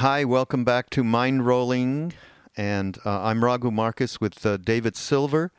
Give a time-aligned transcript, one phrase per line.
[0.00, 2.14] Hi, welcome back to Mind Rolling.
[2.56, 5.52] And uh, I'm Raghu Marcus with uh, David Silver.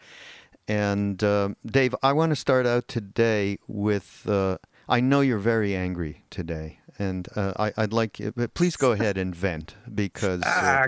[0.68, 4.58] And uh, Dave, I want to start out today with uh,
[4.90, 6.80] I know you're very angry today.
[6.98, 10.42] And uh, I, would like you, please go ahead and vent because.
[10.42, 10.88] Uh,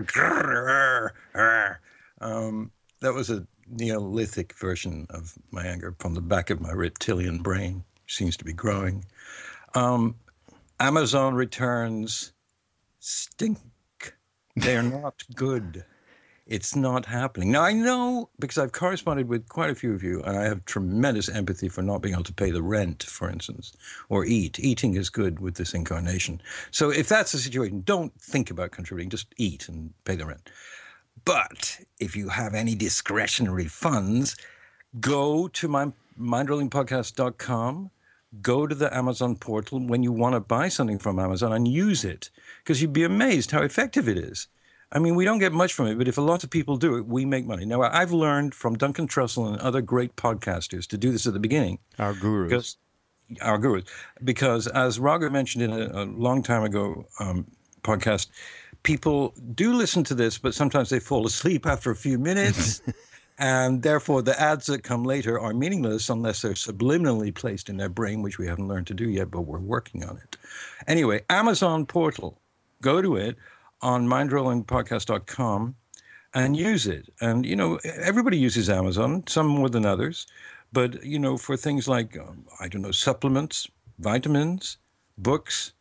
[1.36, 1.76] ah,
[2.22, 7.38] um, that was a Neolithic version of my anger from the back of my reptilian
[7.38, 9.06] brain, seems to be growing.
[9.76, 10.16] Um,
[10.80, 12.33] Amazon returns
[13.04, 13.60] stink.
[14.56, 15.84] They're not good.
[16.46, 17.52] It's not happening.
[17.52, 20.66] Now, I know because I've corresponded with quite a few of you, and I have
[20.66, 23.74] tremendous empathy for not being able to pay the rent, for instance,
[24.10, 24.60] or eat.
[24.60, 26.42] Eating is good with this incarnation.
[26.72, 30.50] So, if that's the situation, don't think about contributing, just eat and pay the rent.
[31.26, 34.36] But if you have any discretionary funds,
[35.00, 37.92] go to my mindrollingpodcast.com,
[38.42, 42.04] go to the Amazon portal when you want to buy something from Amazon and use
[42.04, 44.48] it because you'd be amazed how effective it is.
[44.92, 46.98] I mean, we don't get much from it, but if a lot of people do
[46.98, 47.66] it, we make money.
[47.66, 51.40] Now, I've learned from Duncan Trussell and other great podcasters to do this at the
[51.40, 51.80] beginning.
[51.98, 52.50] Our gurus.
[52.50, 52.78] Because,
[53.42, 53.86] our gurus.
[54.24, 57.48] Because as Raghu mentioned in a, a long time ago um,
[57.82, 58.28] podcast,
[58.84, 62.82] people do listen to this, but sometimes they fall asleep after a few minutes.
[63.38, 67.90] and therefore, the ads that come later are meaningless unless they're subliminally placed in their
[67.90, 70.38] brain, which we haven't learned to do yet, but we're working on it.
[70.88, 72.40] Anyway, Amazon portal,
[72.82, 73.38] go to it
[73.82, 75.76] on mindrollingpodcast.com
[76.34, 77.12] and use it.
[77.22, 80.28] And, you know, everybody uses Amazon, some more than others.
[80.72, 83.68] But, you know, for things like, um, I don't know, supplements,
[84.00, 84.78] vitamins,
[85.18, 85.74] books,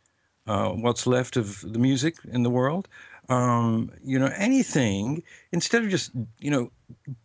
[0.47, 2.87] uh, what's left of the music in the world.
[3.29, 6.71] Um, you know, anything instead of just you know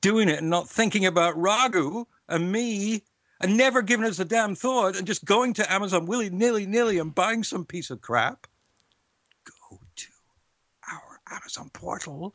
[0.00, 3.02] doing it and not thinking about Raghu and me
[3.40, 6.98] and never giving us a damn thought and just going to Amazon willy nilly nilly
[6.98, 8.46] and buying some piece of crap.
[9.70, 10.06] Go to
[10.92, 12.34] our Amazon portal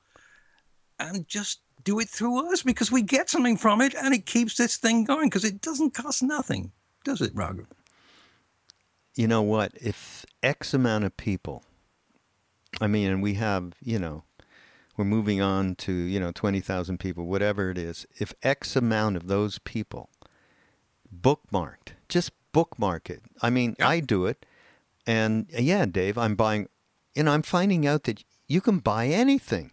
[0.99, 4.55] and just do it through us because we get something from it and it keeps
[4.55, 6.71] this thing going because it doesn't cost nothing,
[7.03, 7.65] does it, Raghu?
[9.15, 9.71] you know what?
[9.75, 11.63] If X amount of people,
[12.81, 14.23] I mean, and we have, you know,
[14.95, 18.05] we're moving on to, you know, 20,000 people, whatever it is.
[18.19, 20.09] If X amount of those people
[21.13, 23.21] bookmarked, just bookmark it.
[23.41, 24.45] I mean, I do it.
[25.05, 26.69] And yeah, Dave, I'm buying,
[27.15, 29.71] you know, I'm finding out that you can buy anything.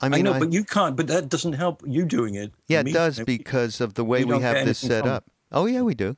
[0.00, 0.96] I mean, I know, I, but you can't.
[0.96, 2.52] But that doesn't help you doing it.
[2.68, 5.24] Yeah, it does because of the way we have this set up.
[5.50, 6.16] Oh, yeah, we do.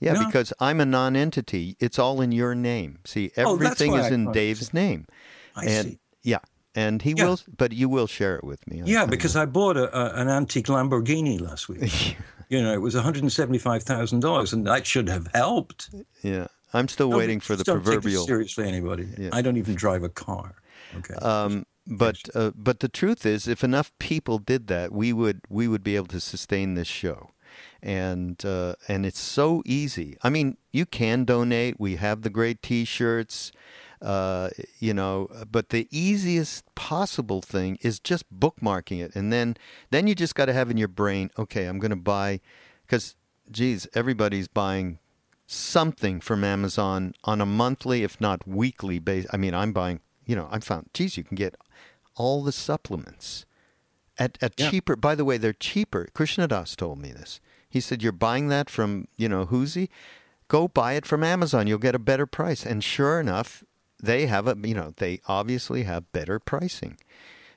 [0.00, 0.26] Yeah, no.
[0.26, 1.76] because I'm a non-entity.
[1.78, 2.98] It's all in your name.
[3.04, 5.06] See, oh, everything oh, is in Dave's name.
[5.54, 5.98] I and see.
[6.22, 6.40] yeah,
[6.74, 7.24] and he yeah.
[7.24, 8.82] will, but you will share it with me.
[8.84, 12.16] Yeah, I, because I, I bought a, a, an antique Lamborghini last week.
[12.48, 15.90] you know, it was one hundred and seventy-five thousand dollars, and that should have helped.
[16.22, 18.24] Yeah, I'm still waiting for the proverbial.
[18.24, 19.08] seriously, anybody?
[19.18, 19.30] Yeah.
[19.32, 20.54] I don't even drive a car.
[20.96, 21.14] Okay.
[21.14, 25.68] Um, but uh, but the truth is, if enough people did that, we would we
[25.68, 27.30] would be able to sustain this show
[27.82, 30.16] and uh, and it's so easy.
[30.22, 31.80] I mean, you can donate.
[31.80, 33.52] We have the great T-shirts,
[34.02, 35.28] uh, you know.
[35.50, 39.56] But the easiest possible thing is just bookmarking it, and then
[39.90, 42.40] then you just got to have in your brain, okay, I'm going to buy,
[42.86, 43.16] because
[43.50, 44.98] geez, everybody's buying
[45.46, 49.26] something from Amazon on a monthly, if not weekly base.
[49.32, 50.00] I mean, I'm buying.
[50.24, 51.56] You know, I found, geez, you can get
[52.14, 53.44] all the supplements
[54.18, 54.70] at, at yeah.
[54.70, 54.96] cheaper.
[54.96, 56.08] By the way, they're cheaper.
[56.14, 57.40] Krishna Das told me this.
[57.68, 59.88] He said, You're buying that from, you know, Whoozy?
[60.48, 61.66] Go buy it from Amazon.
[61.66, 62.66] You'll get a better price.
[62.66, 63.64] And sure enough,
[64.02, 66.98] they have a, you know, they obviously have better pricing.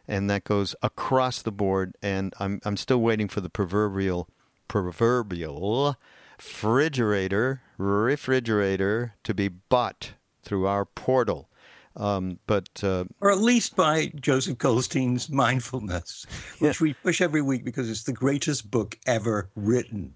[0.08, 1.96] And that goes across the board.
[2.02, 4.30] And I'm, I'm still waiting for the proverbial,
[4.68, 5.98] proverbial
[6.38, 10.14] refrigerator, refrigerator to be bought
[10.44, 11.50] through our portal.
[11.98, 16.26] Um, but uh, or at least by Joseph Goldstein's Mindfulness,
[16.60, 16.84] which yeah.
[16.84, 20.14] we push every week because it's the greatest book ever written.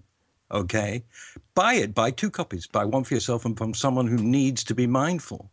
[0.52, 1.04] Okay,
[1.54, 1.94] buy it.
[1.94, 2.66] Buy two copies.
[2.66, 5.50] Buy one for yourself and from someone who needs to be mindful.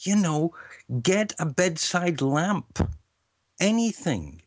[0.00, 0.54] You know,
[1.02, 2.78] get a bedside lamp.
[3.60, 4.42] Anything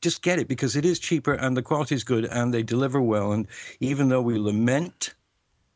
[0.00, 3.00] just get it because it is cheaper and the quality is good and they deliver
[3.00, 3.32] well.
[3.32, 3.46] And
[3.80, 5.14] even though we lament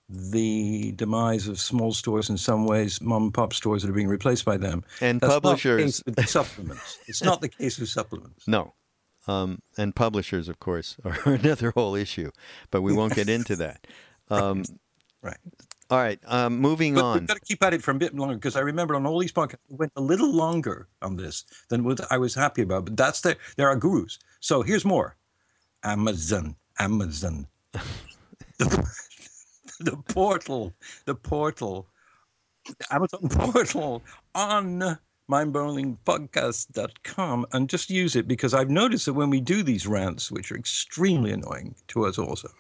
[0.09, 4.09] the demise of small stores in some ways, mom and pop stores that are being
[4.09, 4.85] replaced by them.
[5.00, 6.03] And publishers.
[6.06, 6.99] The supplements.
[7.06, 8.47] It's not the case with supplements.
[8.55, 8.75] No.
[9.26, 12.31] Um, and publishers, of course, are another whole issue,
[12.71, 13.87] but we won't get into that.
[14.31, 14.65] Um,
[15.21, 15.37] right.
[15.90, 16.19] All right.
[16.26, 17.19] Um, moving but on.
[17.20, 19.19] We've got to keep at it for a bit longer because I remember on all
[19.19, 22.86] these podcasts, we went a little longer on this than what I was happy about.
[22.86, 24.19] But that's the, there are gurus.
[24.40, 25.16] So here's more
[25.82, 26.56] Amazon.
[26.78, 27.46] Amazon.
[28.52, 30.72] the portal,
[31.04, 31.87] the portal,
[32.90, 34.02] Amazon portal
[34.34, 34.98] on
[35.30, 40.52] mindrollingpodcast.com and just use it because I've noticed that when we do these rants, which
[40.52, 42.50] are extremely annoying to us also,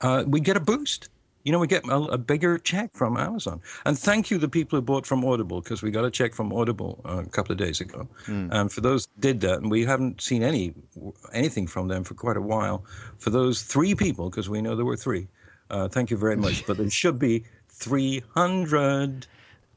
[0.00, 1.08] uh, we get a boost.
[1.48, 3.62] You know, we get a, a, bigger check from Amazon.
[3.86, 6.52] And thank you, the people who bought from Audible, because we got a check from
[6.52, 8.06] Audible uh, a couple of days ago.
[8.26, 8.50] Mm.
[8.52, 10.74] And for those did that, and we haven't seen any
[11.32, 12.84] anything from them for quite a while.
[13.16, 15.26] For those three people, because we know there were three,
[15.70, 16.66] uh, thank you very much.
[16.66, 19.26] but there should be 300.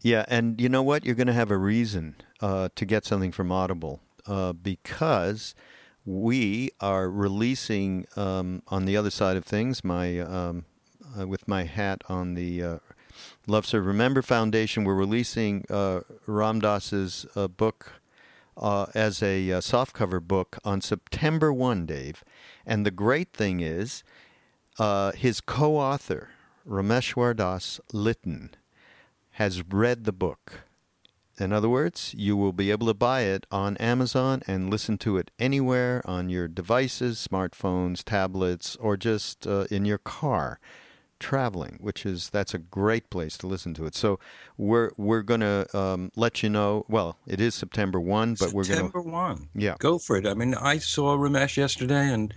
[0.02, 1.06] Yeah, and you know what?
[1.06, 5.56] You're going to have a reason uh, to get something from Audible uh, because
[6.04, 9.86] we are releasing um, on the other side of things.
[9.86, 10.66] My um,
[11.20, 12.78] uh, with my hat on the uh,
[13.48, 17.94] Love Serve Remember Foundation, we're releasing uh, Ram Dass's uh, book.
[18.58, 22.24] as a softcover book on September 1, Dave.
[22.66, 24.04] And the great thing is,
[25.16, 26.30] his co author,
[26.68, 28.52] Rameshwar Das Litton,
[29.32, 30.62] has read the book.
[31.40, 35.18] In other words, you will be able to buy it on Amazon and listen to
[35.18, 40.60] it anywhere on your devices, smartphones, tablets, or just uh, in your car
[41.22, 43.96] traveling, which is that's a great place to listen to it.
[43.96, 44.20] So
[44.58, 46.86] we're we're to um, let you know.
[46.90, 49.48] Well, it is September one, but we're going to September one.
[49.56, 50.28] Yeah, go for it.
[50.28, 52.34] I mean, I saw Ramesh yesterday, and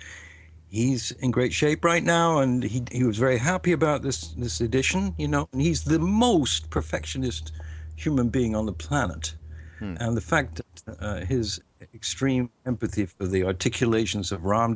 [0.68, 4.60] he's in great shape right now, and he he was very happy about this this
[4.60, 5.14] edition.
[5.18, 7.52] You know, and he's the most perfectionist
[7.96, 9.34] human being on the planet,
[9.78, 9.94] hmm.
[9.98, 11.60] and the fact that uh, his
[11.94, 14.74] extreme empathy for the articulations of Ram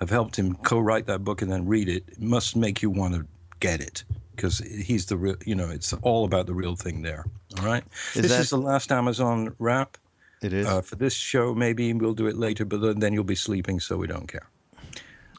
[0.00, 3.14] Have helped him co-write that book and then read it, it must make you want
[3.14, 3.26] to
[3.60, 4.04] get it
[4.34, 5.36] because he's the real.
[5.44, 7.24] You know, it's all about the real thing there.
[7.58, 7.84] All right.
[8.14, 8.40] Is this that...
[8.40, 9.96] is the last Amazon wrap.
[10.42, 11.54] It is uh, for this show.
[11.54, 14.48] Maybe we'll do it later, but then you'll be sleeping, so we don't care.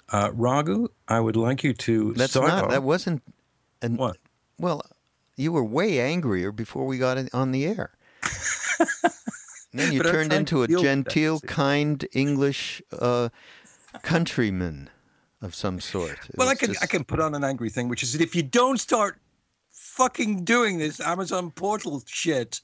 [0.10, 2.48] Uh, Raghu, I would like you to That's start.
[2.48, 2.70] Not, off.
[2.72, 3.22] That wasn't.
[3.82, 4.18] An, what?
[4.58, 4.84] Well,
[5.36, 7.92] you were way angrier before we got on the air.
[9.74, 13.30] then you turned into a genteel, kind English uh,
[14.04, 14.90] countryman
[15.42, 16.18] of some sort.
[16.36, 16.84] Well, I can just...
[16.84, 19.20] I can put on an angry thing, which is that if you don't start
[19.72, 22.62] fucking doing this Amazon portal shit,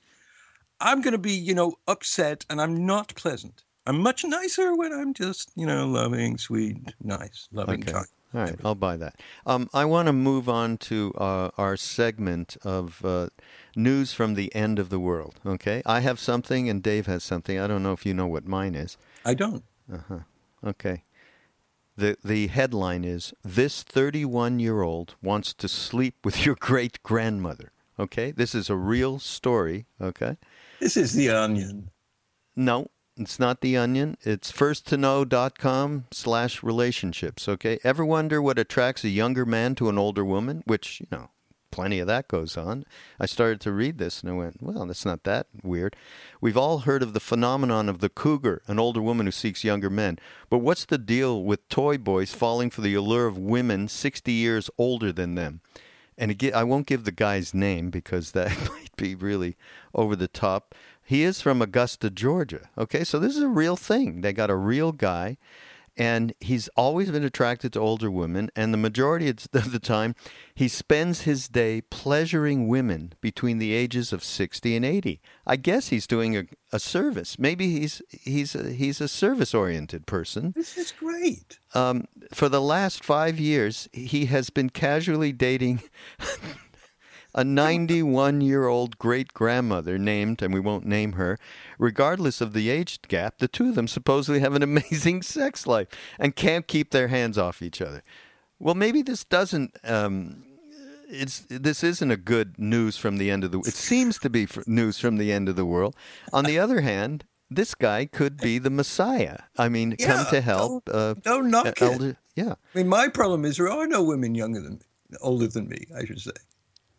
[0.79, 3.63] I'm going to be, you know, upset and I'm not pleasant.
[3.85, 7.91] I'm much nicer when I'm just, you know, loving, sweet, nice, loving okay.
[7.91, 8.05] time.
[8.33, 9.19] All right, I'll buy that.
[9.45, 13.27] Um, I want to move on to uh, our segment of uh,
[13.75, 15.41] news from the end of the world.
[15.45, 17.59] Okay, I have something and Dave has something.
[17.59, 18.97] I don't know if you know what mine is.
[19.25, 19.63] I don't.
[19.91, 20.19] Uh huh.
[20.65, 21.03] Okay.
[21.97, 27.71] The the headline is This 31-year-old wants to sleep with your great grandmother.
[27.99, 28.31] Okay?
[28.31, 30.37] This is a real story, okay?
[30.79, 31.91] This is the onion.
[32.55, 34.17] No, it's not the onion.
[34.21, 37.47] It's firsttoknow.com slash relationships.
[37.47, 37.79] Okay.
[37.83, 40.63] Ever wonder what attracts a younger man to an older woman?
[40.65, 41.29] Which, you know,
[41.71, 42.85] plenty of that goes on.
[43.19, 45.95] I started to read this and I went, well, that's not that weird.
[46.39, 49.89] We've all heard of the phenomenon of the cougar, an older woman who seeks younger
[49.89, 50.19] men.
[50.49, 54.69] But what's the deal with toy boys falling for the allure of women 60 years
[54.77, 55.61] older than them?
[56.17, 59.57] And again, I won't give the guy's name because that might be really
[59.95, 60.75] over the top.
[61.03, 62.69] He is from Augusta, Georgia.
[62.77, 64.21] Okay, so this is a real thing.
[64.21, 65.37] They got a real guy
[65.97, 68.49] and he's always been attracted to older women.
[68.55, 70.15] And the majority of the time
[70.53, 75.89] he spends his day pleasuring women between the ages of 60 and 80 i guess
[75.89, 77.37] he's doing a, a service.
[77.37, 80.53] Maybe he's he's a, he's a service oriented person.
[80.55, 81.59] This is great.
[81.73, 85.81] Um, for the last five years he has been casually dating
[87.33, 91.37] a 91 year old great grandmother named, and we won't name her,
[91.79, 95.87] regardless of the age gap, the two of them supposedly have an amazing sex life
[96.19, 98.03] and can't keep their hands off each other.
[98.59, 99.75] Well, maybe this doesn't.
[99.83, 100.43] Um,
[101.09, 103.59] it's this isn't a good news from the end of the.
[103.59, 105.95] It seems to be news from the end of the world.
[106.31, 109.39] On the other hand, this guy could be the Messiah.
[109.57, 110.85] I mean, yeah, come to help.
[110.85, 112.17] Don't, uh, don't knock elder, it.
[112.35, 112.53] Yeah.
[112.73, 115.85] I mean, my problem is there are no women younger than me, older than me,
[115.95, 116.31] I should say.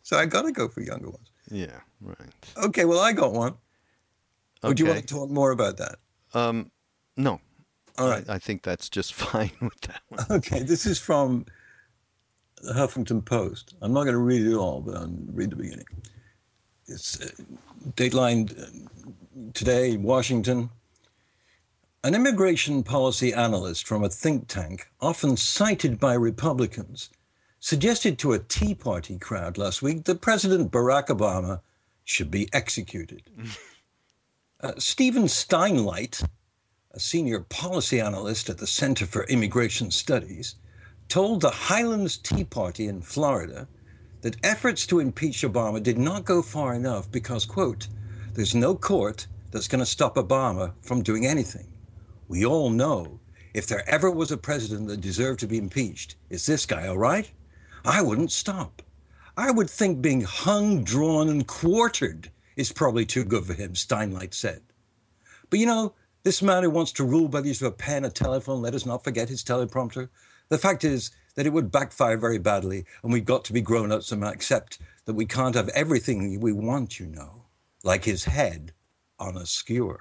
[0.03, 1.31] So I got to go for younger ones.
[1.49, 2.17] Yeah, right.
[2.57, 3.53] Okay, well, I got one.
[4.63, 4.67] Okay.
[4.69, 5.95] Would you want to talk more about that?
[6.33, 6.71] Um,
[7.17, 7.39] no.
[7.97, 8.23] All right.
[8.29, 10.25] I, I think that's just fine with that one.
[10.29, 11.45] Okay, this is from
[12.61, 13.75] the Huffington Post.
[13.81, 15.85] I'm not going to read it all, but I'll read the beginning.
[16.87, 17.29] It's uh,
[17.95, 20.69] datelined uh, today, Washington.
[22.05, 27.09] An immigration policy analyst from a think tank, often cited by Republicans,
[27.63, 31.61] suggested to a Tea Party crowd last week that President Barack Obama
[32.03, 33.23] should be executed.
[34.59, 36.21] uh, Stephen Steinlight,
[36.91, 40.55] a senior policy analyst at the Center for Immigration Studies,
[41.07, 43.65] told the Highlands Tea Party in Florida
[44.23, 47.87] that efforts to impeach Obama did not go far enough because, quote,
[48.33, 51.71] There's no court that's going to stop Obama from doing anything.
[52.27, 53.21] We all know
[53.53, 56.97] if there ever was a president that deserved to be impeached, it's this guy, all
[56.97, 57.31] right?
[57.85, 58.81] I wouldn't stop.
[59.35, 64.33] I would think being hung, drawn, and quartered is probably too good for him, Steinlight
[64.33, 64.61] said.
[65.49, 68.05] But you know, this man who wants to rule by the use of a pen,
[68.05, 70.09] a telephone, let us not forget his teleprompter.
[70.49, 73.91] The fact is that it would backfire very badly, and we've got to be grown
[73.91, 77.45] ups and accept that we can't have everything we want, you know,
[77.83, 78.71] like his head
[79.19, 79.99] on a skewer.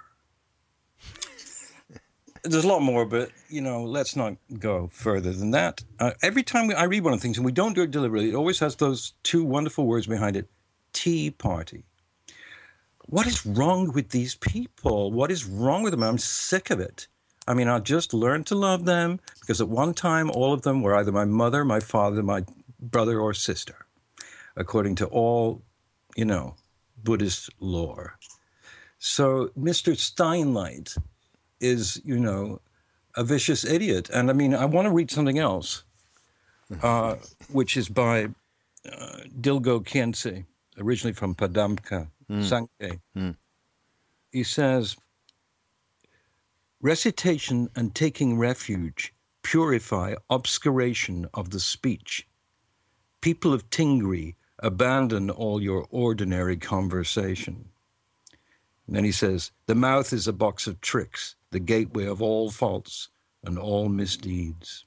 [2.44, 5.84] There's a lot more, but you know, let's not go further than that.
[6.00, 7.92] Uh, every time we, I read one of the things, and we don't do it
[7.92, 10.48] deliberately, it always has those two wonderful words behind it:
[10.92, 11.84] Tea Party.
[13.06, 15.12] What is wrong with these people?
[15.12, 16.02] What is wrong with them?
[16.02, 17.06] I'm sick of it.
[17.46, 20.82] I mean, I just learned to love them because at one time, all of them
[20.82, 22.44] were either my mother, my father, my
[22.80, 23.86] brother, or sister,
[24.56, 25.62] according to all,
[26.16, 26.56] you know,
[27.02, 28.18] Buddhist lore.
[28.98, 29.96] So Mr.
[29.96, 30.96] Steinlight
[31.62, 32.60] is, you know,
[33.16, 34.10] a vicious idiot.
[34.12, 35.84] And I mean, I want to read something else,
[36.82, 37.16] uh,
[37.50, 38.24] which is by
[38.86, 40.44] uh, Dilgo Khyentse,
[40.78, 42.68] originally from Padampa mm.
[43.16, 43.36] Mm.
[44.30, 44.96] He says,
[46.80, 52.26] Recitation and taking refuge purify obscuration of the speech.
[53.20, 57.68] People of Tingri, abandon all your ordinary conversation.
[58.92, 62.50] And then he says, The mouth is a box of tricks, the gateway of all
[62.50, 63.08] faults
[63.42, 64.84] and all misdeeds.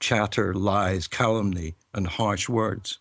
[0.00, 2.98] Chatter, lies, calumny, and harsh words.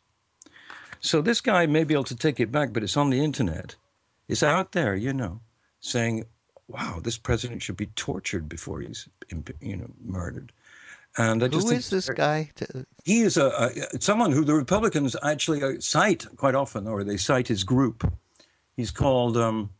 [0.99, 3.75] So this guy may be able to take it back, but it's on the internet.
[4.27, 5.39] It's out there, you know,
[5.79, 6.25] saying
[6.67, 9.09] wow, this president should be tortured before he's
[9.61, 10.51] you know murdered.
[11.17, 12.51] And I just who is this guy?
[13.03, 17.17] He is a, a, someone who the Republicans actually uh, cite quite often, or they
[17.17, 18.13] cite his group.
[18.75, 19.71] He's called um,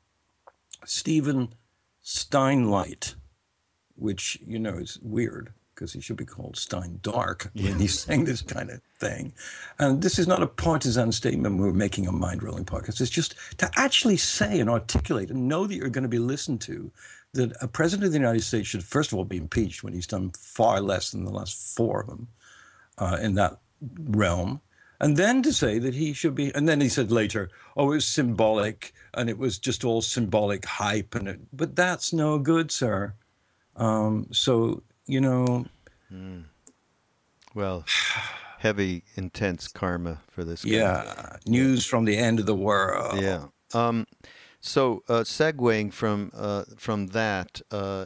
[0.85, 1.53] Stephen
[2.01, 3.15] Steinlight,
[3.95, 8.25] which you know is weird because he should be called Stein Dark when he's saying
[8.25, 9.33] this kind of thing.
[9.79, 13.01] And this is not a partisan statement we're making a mind rolling podcast.
[13.01, 16.61] It's just to actually say and articulate and know that you're going to be listened
[16.61, 16.91] to
[17.33, 20.07] that a president of the United States should, first of all, be impeached when he's
[20.07, 22.27] done far less than the last four of them
[22.99, 23.59] uh, in that
[23.99, 24.61] realm.
[24.99, 27.95] And then to say that he should be, and then he said later, oh, it
[27.95, 31.15] was symbolic and it was just all symbolic hype.
[31.15, 33.13] And it, but that's no good, sir.
[33.75, 35.65] Um, so you know.
[36.11, 36.45] Mm.
[37.55, 37.85] Well,
[38.59, 40.63] heavy, intense karma for this.
[40.63, 40.71] Guy.
[40.71, 43.19] Yeah, news from the end of the world.
[43.21, 43.45] Yeah.
[43.73, 44.05] Um,
[44.61, 48.05] so uh, segueing from uh, from that, uh,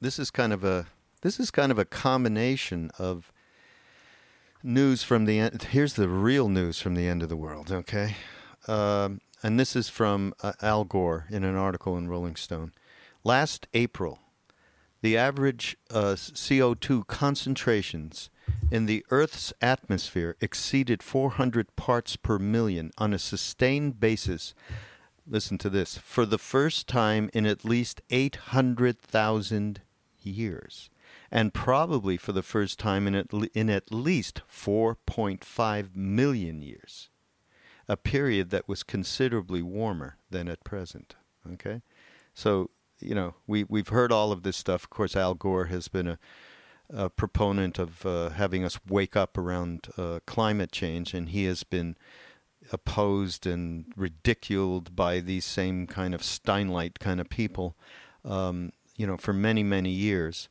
[0.00, 0.86] this is kind of a
[1.22, 3.32] this is kind of a combination of
[4.66, 5.62] news from the end.
[5.70, 7.70] Here's the real news from the end of the world.
[7.70, 8.16] Okay,
[8.66, 12.72] um, and this is from uh, Al Gore in an article in Rolling Stone.
[13.22, 14.18] Last April,
[15.02, 18.28] the average uh, CO2 concentrations
[18.70, 24.54] in the Earth's atmosphere exceeded 400 parts per million on a sustained basis.
[25.26, 29.80] Listen to this for the first time in at least 800,000
[30.22, 30.90] years,
[31.36, 37.10] and probably for the first time in at, le- in at least 4.5 million years,
[37.86, 41.14] a period that was considerably warmer than at present.
[41.52, 41.82] Okay?
[42.32, 44.84] So you know, we we've heard all of this stuff.
[44.84, 46.18] Of course, Al Gore has been a,
[46.88, 51.62] a proponent of uh, having us wake up around uh, climate change, and he has
[51.64, 51.96] been
[52.72, 57.76] opposed and ridiculed by these same kind of Steinlight kind of people,
[58.24, 60.48] um, you know, for many many years,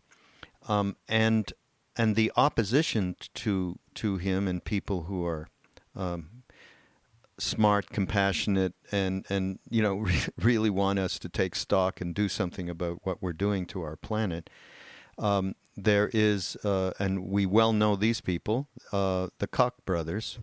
[0.67, 1.51] um, and
[1.98, 5.48] and the opposition to to him and people who are
[5.95, 6.43] um,
[7.38, 12.27] smart, compassionate, and and you know re- really want us to take stock and do
[12.27, 14.50] something about what we're doing to our planet.
[15.17, 20.39] Um, there is, uh, and we well know these people, uh, the Koch brothers.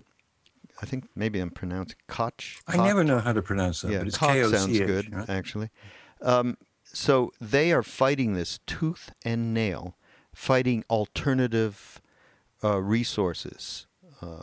[0.80, 2.60] I think maybe I'm pronouncing Koch.
[2.66, 3.92] I never know how to pronounce that.
[3.92, 5.28] Yeah, but Koch sounds good right?
[5.28, 5.70] actually.
[6.20, 9.96] Um, so they are fighting this tooth and nail,
[10.34, 12.00] fighting alternative
[12.62, 13.86] uh, resources.
[14.20, 14.42] Uh,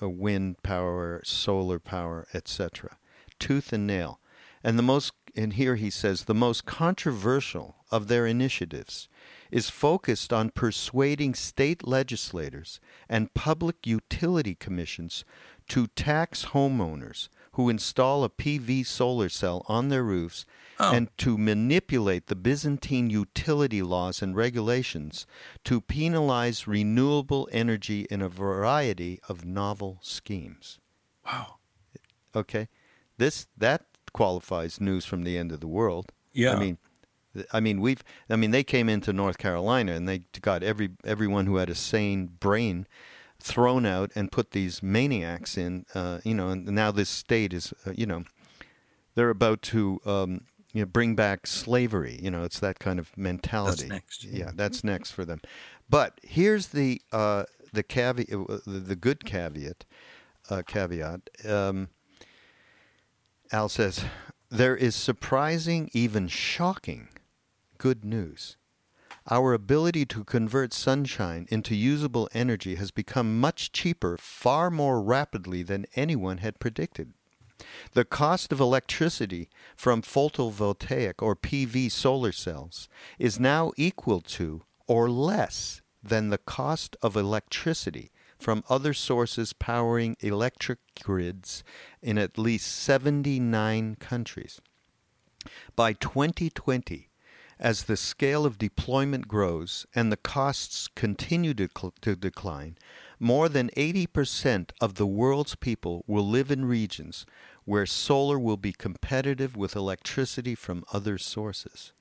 [0.00, 2.96] wind power, solar power, etc.
[3.38, 4.20] Tooth and nail.
[4.62, 9.06] And the most and here he says the most controversial of their initiatives
[9.50, 15.24] is focused on persuading state legislators and public utility commissions
[15.68, 20.46] to tax homeowners who install a PV solar cell on their roofs
[20.78, 20.92] oh.
[20.92, 25.26] and to manipulate the Byzantine utility laws and regulations
[25.64, 30.78] to penalize renewable energy in a variety of novel schemes.
[31.24, 31.56] Wow.
[32.34, 32.68] Okay.
[33.18, 36.12] This that qualifies news from the end of the world.
[36.32, 36.54] Yeah.
[36.54, 36.78] I mean,
[37.52, 41.46] I mean we've I mean they came into North Carolina and they got every everyone
[41.46, 42.86] who had a sane brain
[43.38, 45.86] thrown out and put these maniacs in.
[45.94, 48.24] Uh, you know, and now this state is uh, you know
[49.14, 50.42] they're about to um,
[50.72, 52.18] you know bring back slavery.
[52.22, 53.88] You know, it's that kind of mentality.
[53.88, 54.46] next, yeah.
[54.46, 55.40] Yeah, that's next for them.
[55.88, 59.84] But here's the uh, the caveat, uh, the, the good caveat,
[60.50, 61.30] uh, caveat.
[61.48, 61.88] Um,
[63.52, 64.04] Al says
[64.50, 67.08] there is surprising, even shocking,
[67.78, 68.56] good news.
[69.28, 75.64] Our ability to convert sunshine into usable energy has become much cheaper, far more rapidly
[75.64, 77.12] than anyone had predicted.
[77.92, 85.10] The cost of electricity from photovoltaic or PV solar cells is now equal to or
[85.10, 91.64] less than the cost of electricity from other sources powering electric grids
[92.02, 94.60] in at least 79 countries.
[95.74, 97.08] By 2020,
[97.58, 102.76] as the scale of deployment grows and the costs continue to, cl- to decline,
[103.18, 107.24] more than 80% of the world's people will live in regions
[107.66, 111.92] where solar will be competitive with electricity from other sources.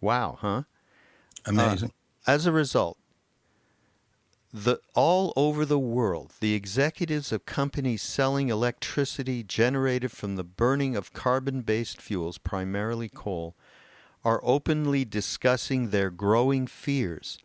[0.00, 0.62] Wow, huh?
[1.46, 1.92] Amazing.
[2.26, 2.98] Uh, as a result,
[4.52, 10.94] the all over the world, the executives of companies selling electricity generated from the burning
[10.94, 13.56] of carbon-based fuels, primarily coal,
[14.22, 17.38] are openly discussing their growing fears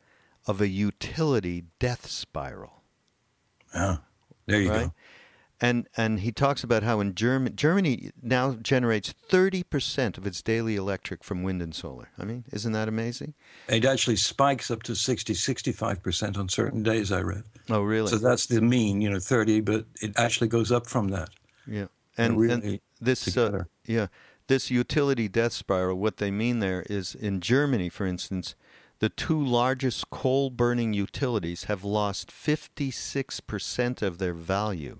[0.46, 2.84] of a utility death spiral.
[3.74, 3.98] yeah.
[4.46, 4.86] There you right?
[4.88, 4.94] go.
[5.60, 10.76] And and he talks about how in Germany Germany now generates 30% of its daily
[10.76, 12.10] electric from wind and solar.
[12.20, 13.34] I mean, isn't that amazing?
[13.68, 17.44] It actually spikes up to 60, 65% on certain days, I read.
[17.70, 18.10] Oh, really?
[18.10, 21.30] So that's the mean, you know, 30, but it actually goes up from that.
[21.66, 24.08] Yeah, and, really and this uh, yeah
[24.48, 25.98] this utility death spiral.
[25.98, 28.56] What they mean there is in Germany, for instance,
[29.00, 35.00] the two largest coal burning utilities have lost fifty six percent of their value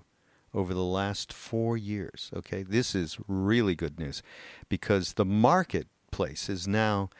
[0.54, 2.30] over the last four years.
[2.34, 4.22] Okay, this is really good news
[4.68, 7.10] because the marketplace is now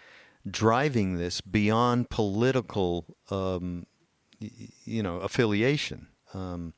[0.49, 3.87] driving this beyond political, um,
[4.39, 6.09] you know, affiliation.
[6.35, 6.75] Um,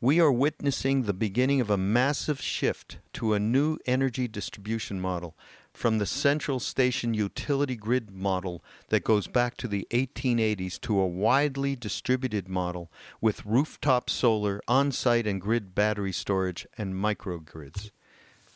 [0.00, 5.36] we are witnessing the beginning of a massive shift to a new energy distribution model
[5.72, 11.06] from the central station utility grid model that goes back to the 1880s to a
[11.06, 17.90] widely distributed model with rooftop solar, on-site and grid battery storage and microgrids.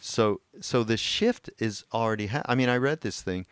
[0.00, 3.46] So so the shift is already ha- I mean I read this thing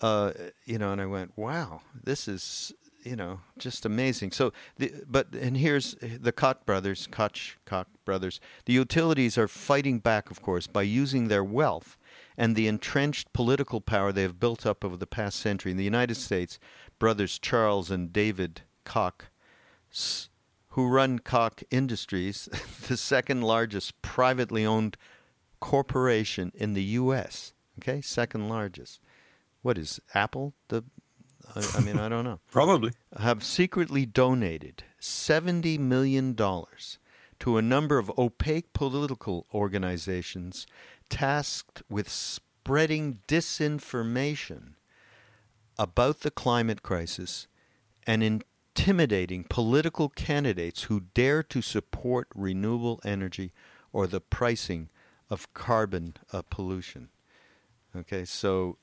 [0.00, 0.32] uh,
[0.64, 2.72] you know and I went wow this is
[3.04, 8.40] you know just amazing so the, but and here's the Koch brothers Koch Koch brothers
[8.64, 11.96] the utilities are fighting back of course by using their wealth
[12.36, 15.84] and the entrenched political power they have built up over the past century in the
[15.84, 16.58] United States
[16.98, 19.26] brothers Charles and David Koch
[20.70, 22.48] who run Koch Industries
[22.88, 24.96] the second largest privately owned
[25.60, 27.54] corporation in the U.S.
[27.78, 29.00] Okay, second largest.
[29.62, 30.52] What is Apple?
[30.68, 30.84] The
[31.54, 32.40] I, I mean, I don't know.
[32.50, 32.92] Probably.
[33.18, 36.98] Have secretly donated seventy million dollars
[37.40, 40.66] to a number of opaque political organizations
[41.14, 44.72] tasked with spreading disinformation
[45.78, 47.46] about the climate crisis
[48.04, 53.52] and intimidating political candidates who dare to support renewable energy
[53.92, 54.88] or the pricing
[55.30, 57.10] of carbon uh, pollution.
[57.96, 58.78] Okay, so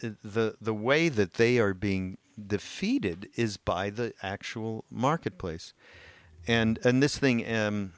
[0.00, 5.74] uh, the the way that they are being defeated is by the actual marketplace,
[6.46, 7.52] and and this thing.
[7.52, 7.94] Um,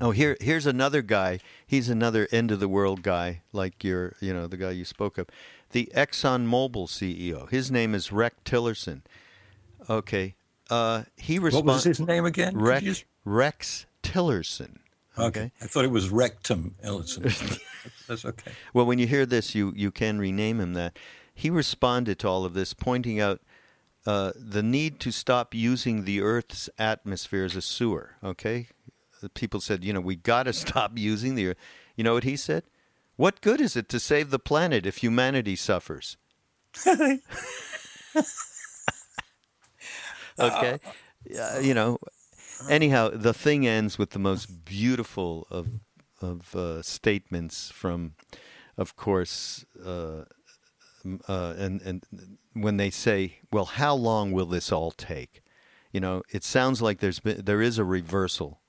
[0.00, 1.40] oh, here here's another guy.
[1.66, 5.18] He's another end of the world guy, like your you know the guy you spoke
[5.18, 5.28] of,
[5.72, 7.48] the Exxon Mobil CEO.
[7.50, 9.02] His name is Rex Tillerson.
[9.88, 10.34] Okay,
[10.70, 12.56] uh, he What was his name again?
[12.56, 14.76] Rex just- Rex Tillerson.
[15.18, 15.50] Okay.
[15.60, 17.24] I thought it was Rectum Ellison.
[18.08, 18.52] That's okay.
[18.72, 20.98] Well, when you hear this, you, you can rename him that.
[21.34, 23.40] He responded to all of this, pointing out
[24.06, 28.16] uh, the need to stop using the Earth's atmosphere as a sewer.
[28.22, 28.68] Okay,
[29.28, 31.56] people said, you know, we got to stop using the Earth.
[31.96, 32.64] You know what he said?
[33.16, 36.16] What good is it to save the planet if humanity suffers?
[40.38, 40.78] okay,
[41.38, 41.98] uh, you know.
[42.68, 45.68] Anyhow, the thing ends with the most beautiful of
[46.20, 48.14] of uh, statements from,
[48.76, 50.24] of course, uh,
[51.28, 52.04] uh, and and
[52.52, 55.42] when they say, "Well, how long will this all take?"
[55.92, 58.60] You know, it sounds like there's been there is a reversal.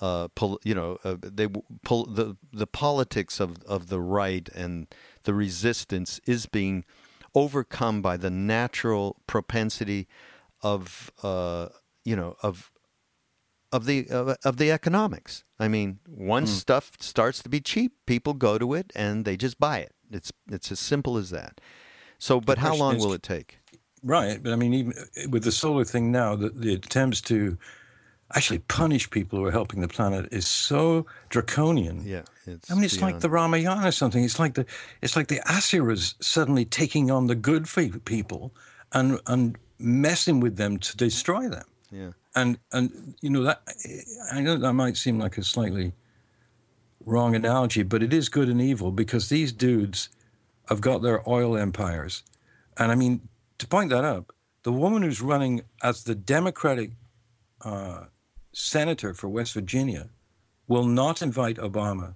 [0.00, 1.48] Uh, pol- you know, uh, they
[1.84, 4.86] pol- the the politics of of the right and
[5.24, 6.84] the resistance is being
[7.34, 10.06] overcome by the natural propensity
[10.62, 11.68] of uh,
[12.04, 12.70] you know of
[13.72, 15.44] of the of, of the economics.
[15.58, 16.60] I mean, once mm.
[16.60, 19.92] stuff starts to be cheap, people go to it and they just buy it.
[20.10, 21.60] It's it's as simple as that.
[22.18, 23.58] So, but how long is, will it take?
[24.02, 24.94] Right, but I mean, even
[25.30, 27.58] with the solar thing now, the, the attempts to
[28.34, 32.02] actually punish people who are helping the planet is so draconian.
[32.06, 33.14] Yeah, I mean, it's beyond.
[33.14, 34.24] like the Ramayana or something.
[34.24, 34.66] It's like the
[35.02, 37.68] it's like the Asuras suddenly taking on the good
[38.04, 38.52] people
[38.92, 41.64] and and messing with them to destroy them.
[41.90, 43.62] Yeah, and and you know that
[44.32, 45.92] I know that might seem like a slightly
[47.04, 50.08] wrong analogy, but it is good and evil because these dudes
[50.68, 52.22] have got their oil empires,
[52.78, 56.92] and I mean to point that up, the woman who's running as the Democratic
[57.60, 58.04] uh,
[58.54, 60.08] senator for West Virginia
[60.66, 62.14] will not invite Obama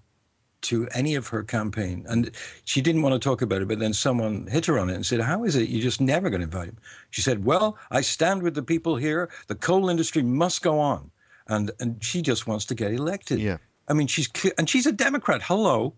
[0.61, 2.05] to any of her campaign.
[2.09, 2.31] And
[2.65, 5.07] she didn't want to talk about it, but then someone hit her on it and
[5.07, 6.79] said, How is it you're just never going to invite him?
[7.11, 9.31] She said, Well, I stand with the people here.
[9.47, 11.11] The coal industry must go on.
[11.47, 13.39] And, and she just wants to get elected.
[13.39, 13.59] Yeah.
[13.89, 15.43] I mean, she's and she's a Democrat.
[15.43, 15.95] Hello.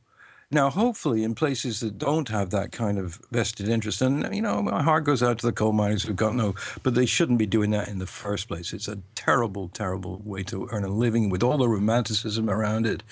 [0.53, 4.61] Now, hopefully, in places that don't have that kind of vested interest, and you know,
[4.61, 7.47] my heart goes out to the coal miners who've got no, but they shouldn't be
[7.47, 8.73] doing that in the first place.
[8.73, 13.05] It's a terrible, terrible way to earn a living with all the romanticism around it.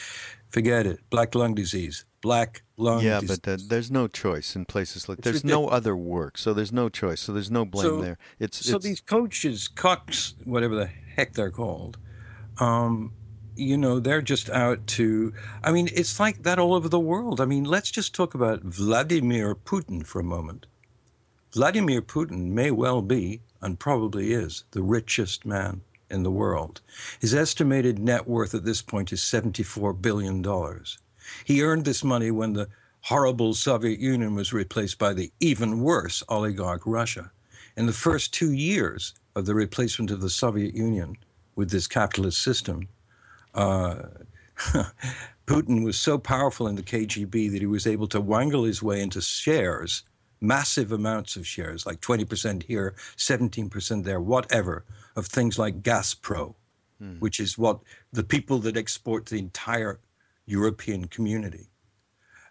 [0.49, 0.99] Forget it.
[1.11, 2.05] Black lung disease.
[2.23, 3.05] Black lung.
[3.05, 3.39] Yeah, disease.
[3.39, 5.19] but the, there's no choice in places like.
[5.19, 5.71] It's there's ridiculous.
[5.71, 7.21] no other work, so there's no choice.
[7.21, 8.19] So there's no blame so, there.
[8.41, 11.99] It's so it's, these coaches, cocks, whatever the heck they're called.
[12.59, 13.13] Um,
[13.59, 15.33] you know, they're just out to.
[15.65, 17.41] I mean, it's like that all over the world.
[17.41, 20.67] I mean, let's just talk about Vladimir Putin for a moment.
[21.53, 26.81] Vladimir Putin may well be, and probably is, the richest man in the world.
[27.21, 30.45] His estimated net worth at this point is $74 billion.
[31.45, 32.69] He earned this money when the
[33.03, 37.31] horrible Soviet Union was replaced by the even worse oligarch Russia.
[37.77, 41.17] In the first two years of the replacement of the Soviet Union
[41.55, 42.89] with this capitalist system,
[45.47, 49.01] Putin was so powerful in the KGB that he was able to wangle his way
[49.01, 50.03] into shares,
[50.41, 54.85] massive amounts of shares, like 20% here, 17% there, whatever,
[55.17, 56.55] of things like Gazprom,
[57.03, 57.21] mm.
[57.21, 57.81] which is what
[58.13, 59.99] the people that export the entire
[60.47, 61.69] European community.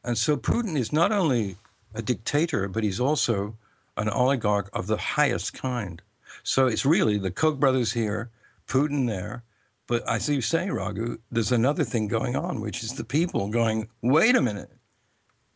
[0.03, 1.57] And so Putin is not only
[1.93, 3.55] a dictator, but he's also
[3.97, 6.01] an oligarch of the highest kind.
[6.43, 8.29] So it's really the Koch brothers here,
[8.67, 9.43] Putin there,
[9.87, 13.47] but I see you saying, Raghu, there's another thing going on, which is the people
[13.49, 14.71] going, wait a minute.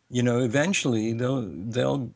[0.10, 2.12] You know, eventually they'll they'll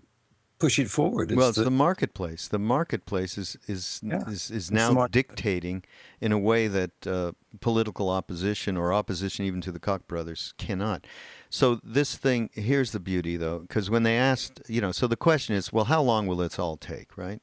[0.60, 1.32] push it forward.
[1.32, 2.48] It's well, it's the, the, marketplace.
[2.48, 5.84] The marketplace is is yeah, is, is now dictating
[6.20, 11.06] in a way that uh, political opposition or opposition even to the Koch brothers cannot.
[11.50, 15.18] So this thing here's the beauty though, because when they asked, you know, so the
[15.18, 17.42] question is, well, how long will this all take, right?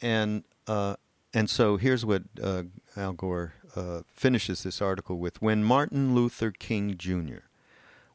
[0.00, 0.96] And uh,
[1.32, 2.64] and so here's what uh,
[2.96, 7.46] Al Gore uh, finishes this article with When Martin Luther King Jr.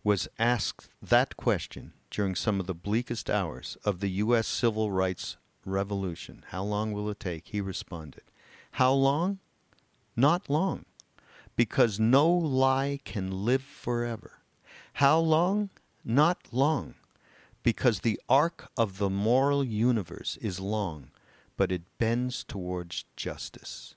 [0.03, 4.47] was asked that question during some of the bleakest hours of the U.S.
[4.47, 7.47] civil rights revolution, how long will it take?
[7.47, 8.23] He responded,
[8.71, 9.39] How long?
[10.15, 10.85] Not long,
[11.55, 14.39] because no lie can live forever.
[14.93, 15.69] How long?
[16.03, 16.95] Not long,
[17.63, 21.11] because the arc of the moral universe is long,
[21.57, 23.95] but it bends towards justice.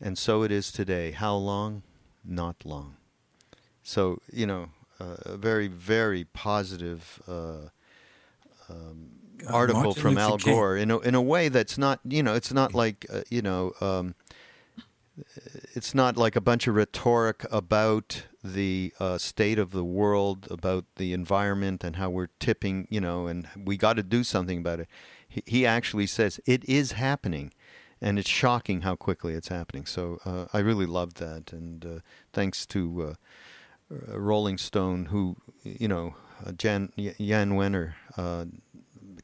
[0.00, 1.12] And so it is today.
[1.12, 1.82] How long?
[2.24, 2.96] Not long.
[3.82, 4.68] So, you know,
[5.00, 7.68] uh, a very, very positive uh,
[8.68, 9.10] um,
[9.48, 12.52] article Martin from Al Gore in a, in a way that's not, you know, it's
[12.52, 14.14] not like, uh, you know, um,
[15.74, 20.84] it's not like a bunch of rhetoric about the uh, state of the world, about
[20.96, 24.80] the environment and how we're tipping, you know, and we got to do something about
[24.80, 24.88] it.
[25.28, 27.52] He, he actually says it is happening
[28.00, 29.86] and it's shocking how quickly it's happening.
[29.86, 31.98] So uh, I really loved that, and uh,
[32.32, 33.14] thanks to uh,
[33.94, 38.46] uh Rolling Stone, who you know uh, Jan Jan Wenner uh,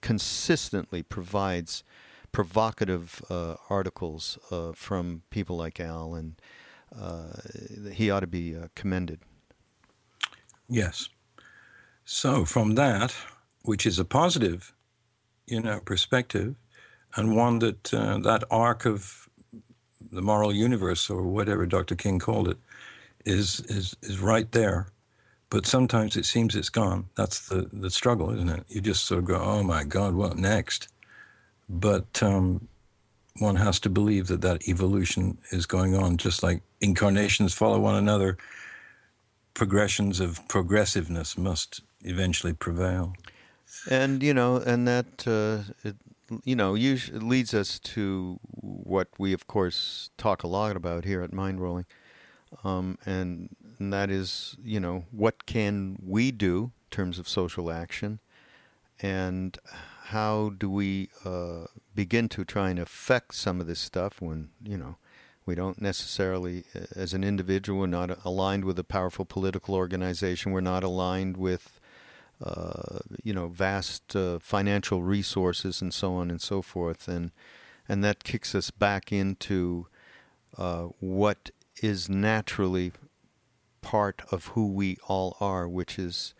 [0.01, 1.85] consistently provides
[2.33, 3.23] provocative
[3.71, 4.39] articles
[4.75, 6.35] from people like Al, and
[7.93, 9.21] he ought to be commended.
[10.69, 11.09] Yes.
[12.05, 13.15] So from that,
[13.63, 14.75] which is a positive,
[15.47, 16.57] you know, perspective,
[17.17, 19.29] and one that uh, that arc of
[20.11, 21.95] the moral universe or whatever Dr.
[21.95, 22.59] King called it
[23.25, 24.89] is is is right there.
[25.51, 27.07] But sometimes it seems it's gone.
[27.17, 28.65] That's the the struggle, isn't it?
[28.69, 30.89] You just sort of go, "Oh my God, what next?"
[31.69, 32.69] But um,
[33.39, 37.97] one has to believe that that evolution is going on, just like incarnations follow one
[37.97, 38.37] another.
[39.55, 43.15] Progressions of progressiveness must eventually prevail.
[43.89, 45.97] And you know, and that uh, it,
[46.45, 51.23] you know usually leads us to what we, of course, talk a lot about here
[51.23, 51.85] at Mindrolling,
[52.63, 57.71] um, and, and that is, you know, what can we do in terms of social
[57.71, 58.21] action,
[59.01, 59.59] and
[60.05, 64.77] how do we uh, begin to try and affect some of this stuff when you
[64.77, 64.97] know
[65.47, 66.65] we don't necessarily,
[66.97, 70.53] as an individual, we're not aligned with a powerful political organization.
[70.53, 71.74] We're not aligned with,
[72.43, 77.09] uh, you know, vast uh, financial resources and so on and so forth.
[77.09, 77.31] And
[77.89, 79.87] and that kicks us back into
[80.57, 81.51] uh, what
[81.83, 82.93] is naturally
[83.83, 86.35] part of who we all are, which is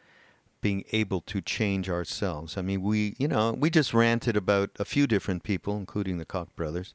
[0.63, 2.57] being able to change ourselves.
[2.57, 6.25] I mean, we, you know, we just ranted about a few different people, including the
[6.25, 6.95] Koch brothers.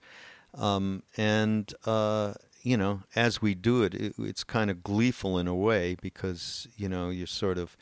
[0.55, 2.33] Um, and, uh,
[2.63, 6.67] you know, as we do it, it, it's kind of gleeful in a way because,
[6.75, 7.77] you know, you're sort of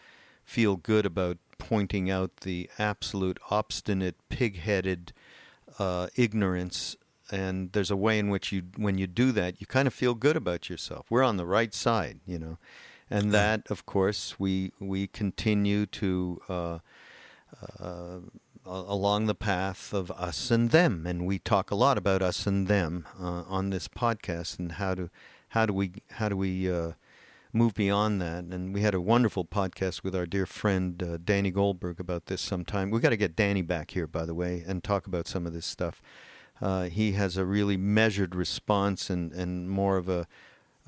[0.47, 5.13] feel good about pointing out the absolute obstinate, pig headed
[5.77, 6.95] uh, ignorance.
[7.29, 10.15] And there's a way in which you, when you do that, you kind of feel
[10.15, 11.05] good about yourself.
[11.11, 12.57] We're on the right side, you know
[13.09, 16.79] and that, of course, we we continue to uh,
[17.79, 18.19] uh,
[18.65, 22.67] along the path of us and them, and we talk a lot about us and
[22.67, 25.09] them uh, on this podcast, and how to
[25.49, 26.93] how do we how do we uh,
[27.57, 28.45] move beyond that?
[28.45, 32.41] And we had a wonderful podcast with our dear friend uh, Danny Goldberg about this
[32.41, 32.91] sometime.
[32.91, 35.53] We've got to get Danny back here, by the way, and talk about some of
[35.53, 36.01] this stuff.
[36.61, 40.27] Uh, he has a really measured response and, and more of a,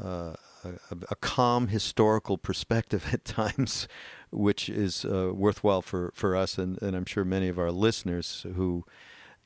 [0.03, 3.88] uh, a, a, calm historical perspective at times,
[4.32, 8.45] which is uh, worthwhile for, for us and, and I'm sure many of our listeners
[8.55, 8.84] who,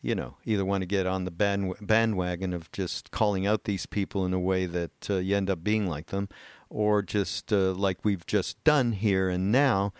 [0.01, 3.86] you know, either want to get on the band, bandwagon of just calling out these
[3.86, 6.29] people in a way that uh, you end up being like them,
[6.73, 9.93] or just uh, like we've just done here and now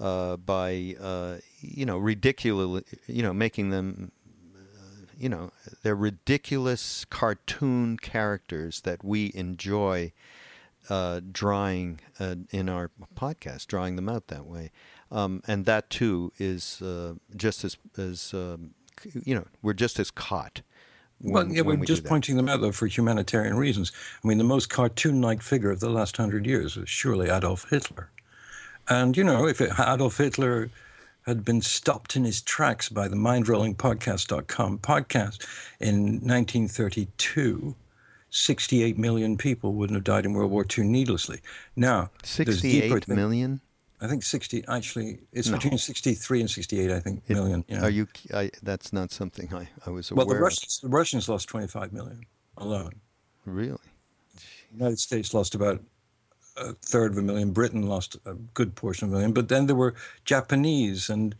[0.00, 4.12] uh, by, uh, you know, ridiculously, you know, making them
[5.20, 10.12] you know, they're ridiculous cartoon characters that we enjoy
[10.88, 14.70] uh, drawing uh, in our podcast, drawing them out that way.
[15.10, 18.70] Um, and that too is uh, just as, as um,
[19.12, 20.62] you know, we're just as caught.
[21.20, 23.92] When, well, yeah, we're we just pointing them out though for humanitarian reasons.
[24.24, 28.10] I mean, the most cartoon-like figure of the last hundred years was surely Adolf Hitler.
[28.88, 30.70] And you know, if it, Adolf Hitler
[31.26, 35.46] had been stopped in his tracks by the mindrollingpodcast.com podcast
[35.78, 37.74] in 1932,
[38.30, 41.40] 68 million people wouldn't have died in World War II needlessly.
[41.76, 43.60] Now, 68 million?
[44.02, 45.58] I think 60, actually, it's no.
[45.58, 47.64] between 63 and 68, I think, it, million.
[47.68, 47.82] Yeah.
[47.82, 51.28] Are you, I, that's not something I, I was aware Well, the Russians, the Russians
[51.28, 52.24] lost 25 million
[52.56, 52.92] alone.
[53.44, 53.76] Really?
[54.34, 55.82] The United States lost about
[56.56, 57.52] a third of a million.
[57.52, 59.32] Britain lost a good portion of a million.
[59.32, 61.34] But then there were Japanese and,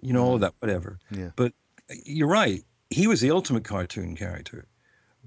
[0.00, 0.26] you know, mm.
[0.26, 0.98] all of that, whatever.
[1.10, 1.30] Yeah.
[1.36, 1.52] But
[2.04, 2.62] you're right.
[2.90, 4.66] He was the ultimate cartoon character.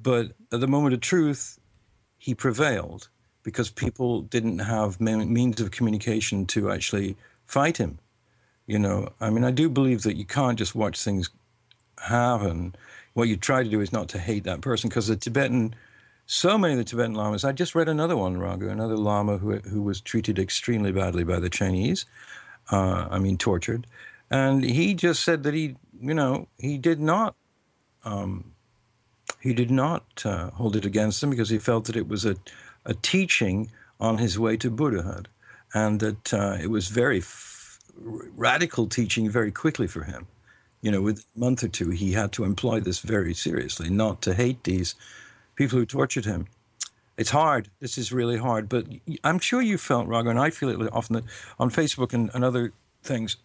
[0.02, 1.60] But at the moment of truth,
[2.17, 3.10] he prevailed
[3.49, 7.99] because people didn't have means of communication to actually fight him.
[8.67, 11.29] You know, I mean, I do believe that you can't just watch things
[11.97, 12.75] happen.
[13.13, 15.75] What you try to do is not to hate that person because the Tibetan,
[16.27, 17.43] so many of the Tibetan lamas.
[17.43, 21.39] I just read another one, Raghu, another lama who who was treated extremely badly by
[21.39, 22.05] the Chinese.
[22.71, 23.88] Uh, I mean, tortured,
[24.29, 27.35] and he just said that he, you know, he did not
[28.05, 28.53] um,
[29.39, 32.35] he did not uh, hold it against them because he felt that it was a,
[32.85, 35.27] a teaching on his way to Buddhahood
[35.73, 40.27] and that uh, it was very f- radical teaching very quickly for him.
[40.81, 44.21] You know, with a month or two, he had to employ this very seriously, not
[44.23, 44.95] to hate these
[45.55, 46.47] people who tortured him.
[47.17, 47.69] It's hard.
[47.81, 48.69] This is really hard.
[48.69, 48.87] But
[49.25, 51.25] I'm sure you felt, Raghu, and I feel it often that
[51.59, 52.71] on Facebook and, and other
[53.03, 53.35] things,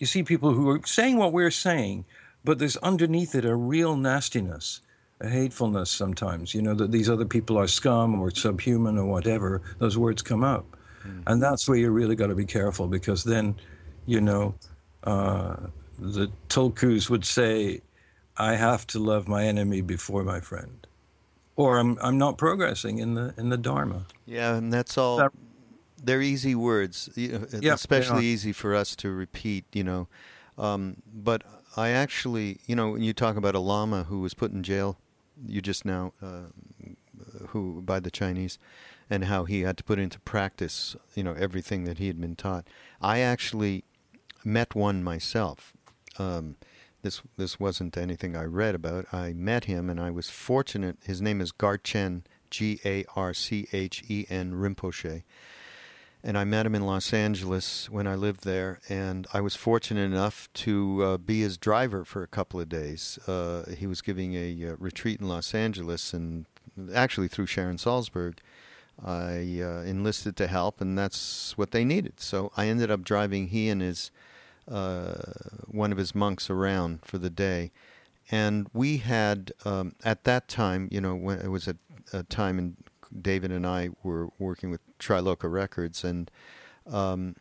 [0.00, 2.04] you see people who are saying what we're saying,
[2.42, 4.80] but there's underneath it a real nastiness
[5.22, 9.96] hatefulness sometimes, you know, that these other people are scum or subhuman or whatever, those
[9.96, 10.64] words come up.
[11.06, 11.22] Mm.
[11.26, 13.54] And that's where you really got to be careful because then,
[14.06, 14.54] you know,
[15.04, 15.56] uh,
[15.98, 17.80] the Tulkus would say,
[18.36, 20.86] I have to love my enemy before my friend.
[21.56, 24.06] Or I'm, I'm not progressing in the in the Dharma.
[24.26, 25.18] Yeah, and that's all.
[25.18, 25.30] That,
[26.02, 30.08] they're easy words, yeah, especially easy for us to repeat, you know.
[30.58, 31.44] Um, but
[31.76, 34.98] I actually, you know, when you talk about a lama who was put in jail
[35.46, 36.50] you just now, uh,
[37.48, 38.58] who by the Chinese,
[39.10, 42.36] and how he had to put into practice, you know, everything that he had been
[42.36, 42.66] taught.
[43.00, 43.84] I actually
[44.44, 45.72] met one myself.
[46.18, 46.56] Um,
[47.02, 49.12] this this wasn't anything I read about.
[49.12, 50.98] I met him, and I was fortunate.
[51.04, 55.22] His name is Garchen, G A R C H E N Rinpoche,
[56.26, 58.80] and I met him in Los Angeles when I lived there.
[58.88, 63.18] And I was fortunate enough to uh, be his driver for a couple of days.
[63.28, 66.46] Uh, he was giving a uh, retreat in Los Angeles, and
[66.94, 68.38] actually through Sharon Salzberg.
[69.04, 72.20] I uh, enlisted to help, and that's what they needed.
[72.20, 74.10] So I ended up driving he and his
[74.70, 75.14] uh,
[75.66, 77.70] one of his monks around for the day,
[78.30, 81.76] and we had um, at that time, you know, when it was a,
[82.12, 82.76] a time and
[83.20, 86.30] David and I were working with Triloka Records, and
[86.86, 87.36] um,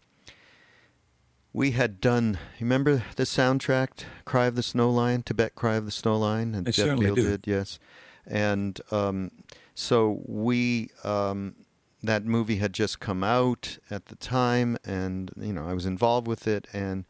[1.51, 2.37] we had done.
[2.59, 6.67] Remember the soundtrack, "Cry of the Snow Lion," Tibet "Cry of the Snow Lion," and
[6.67, 7.79] I Jeff Beal did, yes,
[8.25, 9.31] and um,
[9.75, 11.55] so we um,
[12.01, 16.27] that movie had just come out at the time, and you know I was involved
[16.27, 17.05] with it, and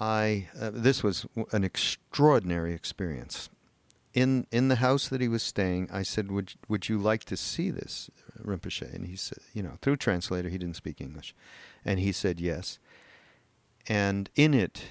[0.00, 3.48] I uh, this was an extraordinary experience.
[4.16, 7.36] In in the house that he was staying, I said, "Would would you like to
[7.36, 8.08] see this,
[8.42, 11.34] Rinpoche?" And he said, "You know, through translator, he didn't speak English,
[11.84, 12.78] and he said yes."
[13.86, 14.84] And in it,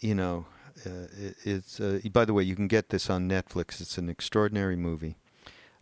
[0.00, 0.44] you know,
[0.84, 3.80] uh, it, it's uh, by the way, you can get this on Netflix.
[3.80, 5.16] It's an extraordinary movie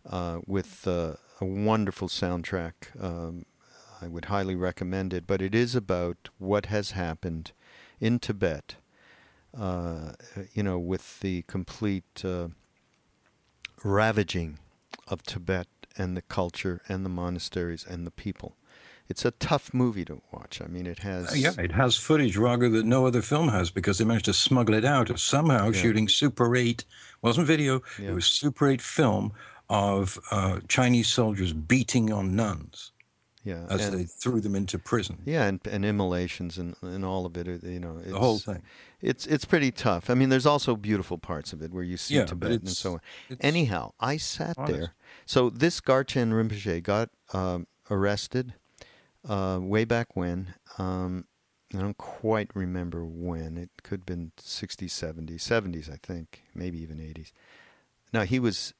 [0.09, 2.73] uh, with uh, a wonderful soundtrack.
[2.97, 3.45] Um,
[4.01, 7.51] I would highly recommend it, but it is about what has happened
[7.99, 8.77] in Tibet.
[9.53, 10.13] Uh,
[10.53, 12.47] you know, with the complete uh,
[13.85, 14.57] ravaging
[15.07, 18.57] of Tibet and the culture and the monasteries and the people.
[19.07, 20.59] It's a tough movie to watch.
[20.61, 21.37] I mean, it has.
[21.37, 24.73] Yeah, it has footage, Raghu, that no other film has because they managed to smuggle
[24.73, 25.79] it out of somehow yeah.
[25.79, 26.83] shooting Super 8.
[27.21, 28.09] wasn't video, yeah.
[28.09, 29.31] it was Super 8 film
[29.69, 32.91] of uh, Chinese soldiers beating on nuns.
[33.43, 35.19] Yeah, as and, they threw them into prison.
[35.23, 37.47] Yeah, and, and immolations and, and all of it.
[37.47, 38.63] Uh, you know, the whole thing.
[39.05, 40.09] It's it's pretty tough.
[40.09, 42.93] I mean, there's also beautiful parts of it where you see yeah, Tibet and so
[42.93, 43.37] on.
[43.39, 44.73] Anyhow, I sat honest.
[44.73, 44.93] there.
[45.27, 48.55] So this Garchen Rinpoche got um, arrested
[49.29, 50.55] uh, way back when.
[50.79, 51.25] Um,
[51.71, 53.57] I don't quite remember when.
[53.57, 57.31] It could have been 60s, 70s, 70s, I think, maybe even 80s.
[58.11, 58.73] Now he was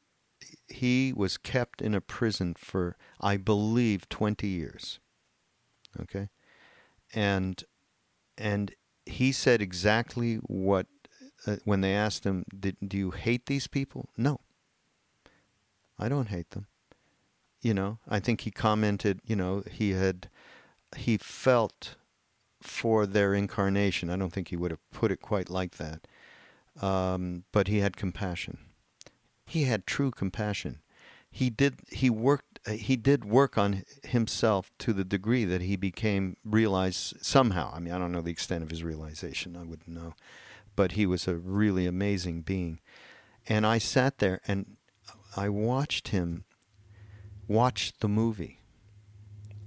[0.67, 4.99] he was kept in a prison for, I believe, 20 years.
[5.99, 6.29] Okay?
[7.13, 7.63] And,
[8.37, 8.73] and
[9.05, 10.87] he said exactly what,
[11.45, 14.09] uh, when they asked him, Do you hate these people?
[14.17, 14.39] No.
[15.97, 16.67] I don't hate them.
[17.61, 20.29] You know, I think he commented, you know, he had,
[20.97, 21.95] he felt
[22.61, 24.09] for their incarnation.
[24.09, 26.07] I don't think he would have put it quite like that.
[26.81, 28.57] Um, but he had compassion
[29.45, 30.79] he had true compassion.
[31.29, 35.75] He did he worked Uh, he did work on himself to the degree that he
[35.75, 37.71] became realized somehow.
[37.73, 39.55] I mean, I don't know the extent of his realization.
[39.55, 40.15] I wouldn't know,
[40.75, 42.79] but he was a really amazing being.
[43.47, 44.77] And I sat there and
[45.37, 46.45] I watched him
[47.47, 48.61] watch the movie.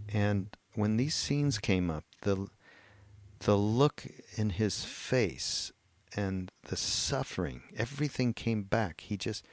[0.09, 2.49] And when these scenes came up, the
[3.41, 4.05] the look
[4.37, 5.71] in his face
[6.17, 9.03] and the suffering, everything came back.
[9.03, 9.47] He just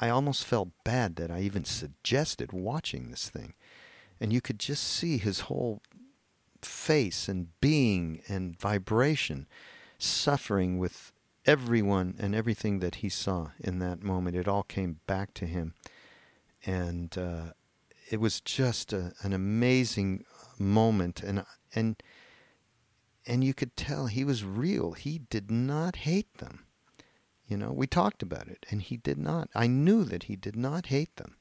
[0.00, 3.54] I almost felt bad that I even suggested watching this thing.
[4.20, 5.82] And you could just see his whole
[6.60, 9.46] face and being and vibration
[9.98, 11.12] suffering with
[11.44, 14.36] everyone and everything that he saw in that moment.
[14.36, 15.74] It all came back to him.
[16.64, 17.52] And uh,
[18.10, 20.24] it was just a, an amazing
[20.58, 21.22] moment.
[21.22, 22.00] And, and,
[23.26, 24.92] and you could tell he was real.
[24.92, 26.66] He did not hate them.
[27.52, 29.50] You know, we talked about it, and he did not.
[29.54, 31.36] I knew that he did not hate them.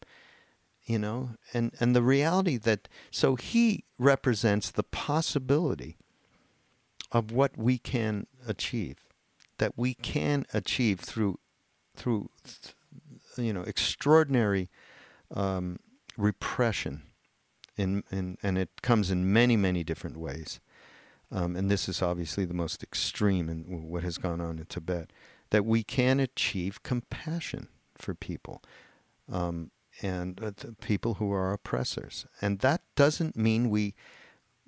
[0.84, 5.95] You know, and and the reality that so he represents the possibility
[7.13, 8.97] of what we can achieve,
[9.58, 11.39] that we can achieve through
[11.95, 12.30] through
[13.38, 14.69] you know extraordinary
[15.34, 15.80] um,
[16.17, 17.04] repression,
[17.77, 20.60] in, in and it comes in many many different ways.
[21.31, 25.12] Um, and this is obviously the most extreme in what has gone on in Tibet
[25.52, 28.62] that we can achieve compassion for people
[29.31, 29.71] um,
[30.02, 32.25] and uh, people who are oppressors.
[32.41, 33.93] And that doesn't mean we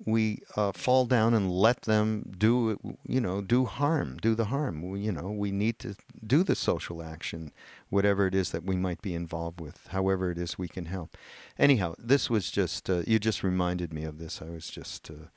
[0.06, 4.82] we uh, fall down and let them do you know do harm, do the harm.
[4.82, 7.52] We, you know we need to do the social action,
[7.88, 11.16] whatever it is that we might be involved with, however it is we can help.
[11.58, 14.40] Anyhow, this was just uh, you just reminded me of this.
[14.42, 15.10] I was just.
[15.10, 15.28] Uh,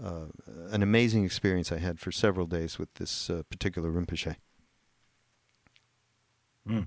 [0.00, 0.26] uh
[0.70, 4.36] an amazing experience I had for several days with this uh, particular Rinpoche.
[6.68, 6.86] Mm.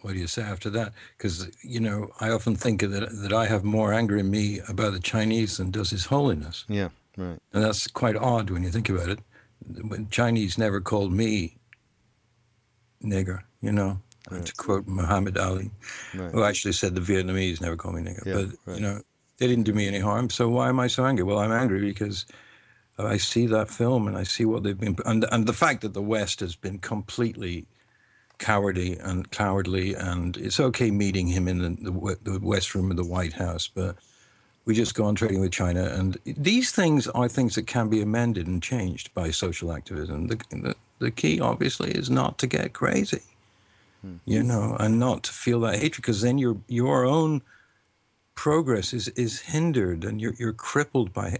[0.00, 0.92] What do you say after that?
[1.16, 4.92] Because you know, I often think that that I have more anger in me about
[4.92, 6.64] the Chinese than does His Holiness.
[6.68, 7.38] Yeah, right.
[7.52, 9.18] And that's quite odd when you think about it.
[9.88, 11.56] when Chinese never called me
[13.02, 13.98] nigger, you know,
[14.30, 14.44] right.
[14.44, 15.70] to quote Muhammad Ali,
[16.14, 16.32] right.
[16.32, 18.26] who actually said the Vietnamese never called me nigger.
[18.26, 18.76] Yeah, but, right.
[18.76, 19.00] you know,
[19.38, 20.30] they didn't do me any harm.
[20.30, 21.24] So why am I so angry?
[21.24, 22.26] Well, I'm angry because
[22.98, 25.94] I see that film and I see what they've been, and, and the fact that
[25.94, 27.66] the West has been completely
[28.44, 33.04] cowardly and cowardly, and it's okay meeting him in the, the, West Room of the
[33.04, 33.96] White House, but
[34.66, 35.84] we just go on trading with China.
[35.84, 40.26] And these things are things that can be amended and changed by social activism.
[40.26, 43.22] The, the, the key, obviously, is not to get crazy,
[44.02, 44.16] hmm.
[44.26, 47.40] you know, and not to feel that hatred, because then your your own
[48.34, 51.38] progress is is hindered and you're you're crippled by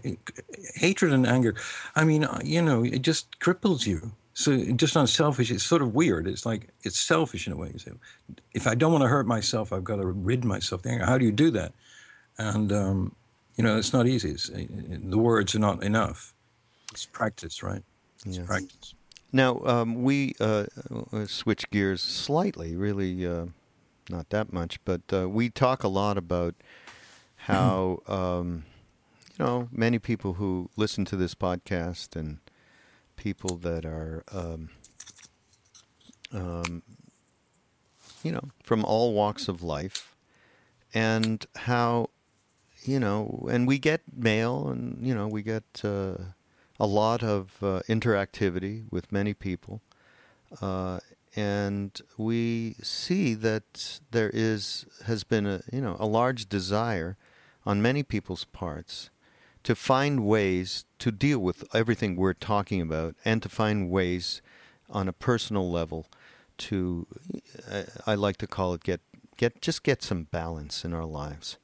[0.73, 1.53] hatred and anger.
[1.95, 4.13] I mean, you know, it just cripples you.
[4.35, 6.27] So just on selfish, it's sort of weird.
[6.27, 7.71] It's like it's selfish in a way.
[7.71, 7.91] You say,
[8.53, 10.81] if I don't want to hurt myself, I've got to rid myself.
[10.85, 11.71] How do you do that?
[12.37, 13.15] And um,
[13.55, 14.31] you know, it's not easy.
[14.31, 16.33] It's, uh, the words are not enough.
[16.91, 17.81] It's practice, right?
[18.25, 18.45] It's yes.
[18.45, 18.93] practice.
[19.31, 20.65] Now um, we uh,
[21.13, 23.45] uh, switch gears slightly, really, uh,
[24.09, 26.55] not that much, but uh, we talk a lot about
[27.37, 28.65] how um,
[29.39, 32.39] you know many people who listen to this podcast and
[33.15, 34.69] people that are um,
[36.33, 36.83] um,
[38.23, 40.15] you know from all walks of life
[40.93, 42.09] and how
[42.83, 46.15] you know and we get mail and you know we get uh,
[46.79, 49.81] a lot of uh, interactivity with many people
[50.61, 50.99] uh,
[51.35, 57.17] and we see that there is has been a you know a large desire
[57.65, 59.09] on many people's parts
[59.65, 64.41] to find ways to deal with everything we're talking about and to find ways
[64.89, 66.05] on a personal level
[66.57, 67.07] to
[68.05, 69.01] I, like to call it get
[69.37, 71.57] get just get some balance in our lives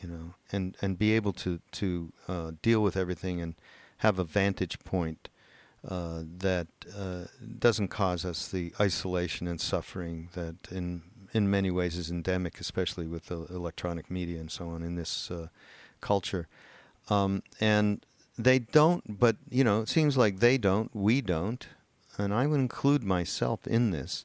[0.00, 3.54] you know and and be able to to uh, deal with everything and
[3.98, 5.30] have a vantage point
[5.88, 7.24] uh, that uh,
[7.58, 11.02] doesn't cause us the isolation and suffering that in
[11.32, 15.30] in many ways is endemic, especially with the electronic media and so on in this
[15.30, 15.48] uh,
[16.02, 16.46] culture.
[17.10, 18.04] Um, and
[18.38, 21.66] they don't, but you know, it seems like they don't, we don't,
[22.18, 24.24] and I would include myself in this,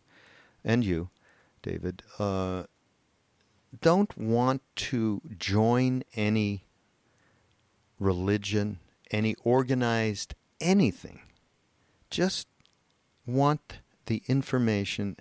[0.64, 1.10] and you,
[1.62, 2.64] David, uh,
[3.82, 6.64] don't want to join any
[8.00, 8.80] religion,
[9.12, 11.22] any organized anything.
[12.10, 12.48] Just
[13.26, 15.18] want the information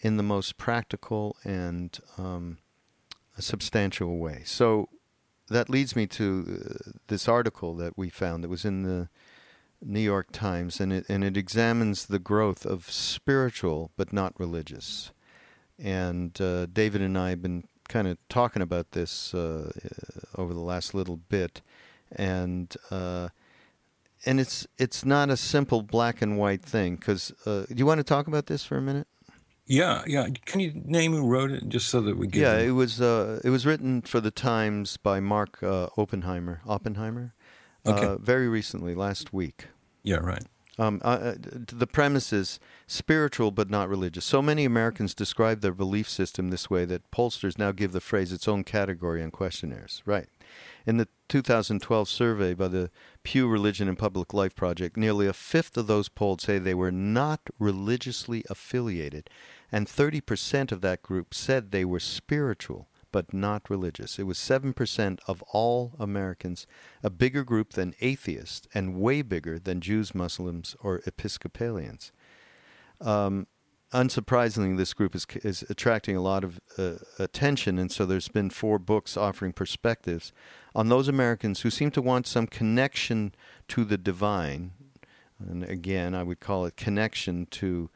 [0.00, 2.58] in the most practical and um,
[3.38, 4.42] substantial way.
[4.44, 4.88] So
[5.52, 9.08] that leads me to uh, this article that we found that was in the
[9.84, 15.12] New York Times, and it and it examines the growth of spiritual but not religious.
[15.78, 19.70] And uh, David and I have been kind of talking about this uh,
[20.36, 21.62] over the last little bit,
[22.10, 23.28] and uh,
[24.24, 26.96] and it's it's not a simple black and white thing.
[26.96, 29.08] Because uh, do you want to talk about this for a minute?
[29.66, 30.28] Yeah, yeah.
[30.44, 32.40] Can you name who wrote it, just so that we get?
[32.40, 32.68] Yeah, them?
[32.68, 36.60] it was uh, it was written for the Times by Mark uh, Oppenheimer.
[36.66, 37.34] Oppenheimer.
[37.86, 38.06] Okay.
[38.06, 39.66] Uh, very recently, last week.
[40.02, 40.44] Yeah, right.
[40.78, 44.24] Um, uh, uh, the premise is spiritual but not religious.
[44.24, 48.32] So many Americans describe their belief system this way that pollsters now give the phrase
[48.32, 50.02] its own category on questionnaires.
[50.06, 50.28] Right.
[50.86, 52.90] In the 2012 survey by the
[53.22, 56.92] Pew Religion and Public Life Project, nearly a fifth of those polled say they were
[56.92, 59.30] not religiously affiliated,
[59.70, 64.18] and 30% of that group said they were spiritual but not religious.
[64.18, 66.66] It was 7% of all Americans,
[67.02, 72.10] a bigger group than atheists, and way bigger than Jews, Muslims, or Episcopalians.
[73.02, 73.46] Um,
[73.92, 78.48] unsurprisingly, this group is, is attracting a lot of uh, attention, and so there's been
[78.48, 80.32] four books offering perspectives
[80.74, 83.34] on those Americans who seem to want some connection
[83.68, 84.72] to the divine.
[85.38, 87.90] And again, I would call it connection to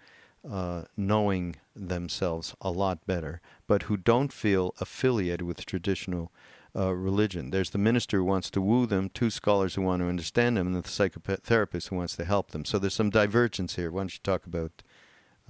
[0.49, 6.31] uh, knowing themselves a lot better, but who don't feel affiliated with traditional
[6.75, 7.51] uh, religion.
[7.51, 10.67] There's the minister who wants to woo them, two scholars who want to understand them,
[10.67, 12.65] and the psychotherapist who wants to help them.
[12.65, 13.91] So there's some divergence here.
[13.91, 14.83] Why don't you talk about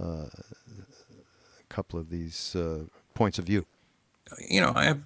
[0.00, 3.66] uh, a couple of these uh, points of view?
[4.48, 5.02] You know, I have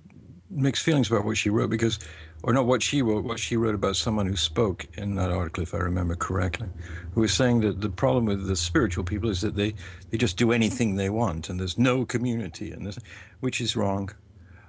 [0.50, 1.98] mixed feelings about what she wrote because,
[2.42, 5.62] or not what she wrote, what she wrote about someone who spoke in that article,
[5.62, 6.68] if I remember correctly,
[7.12, 9.74] who was saying that the problem with the spiritual people is that they,
[10.10, 12.96] they just do anything they want and there's no community, and
[13.40, 14.10] which is wrong.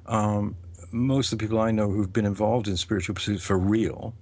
[0.06, 0.56] Um,
[0.92, 4.14] most of the people I know who've been involved in spiritual pursuits for real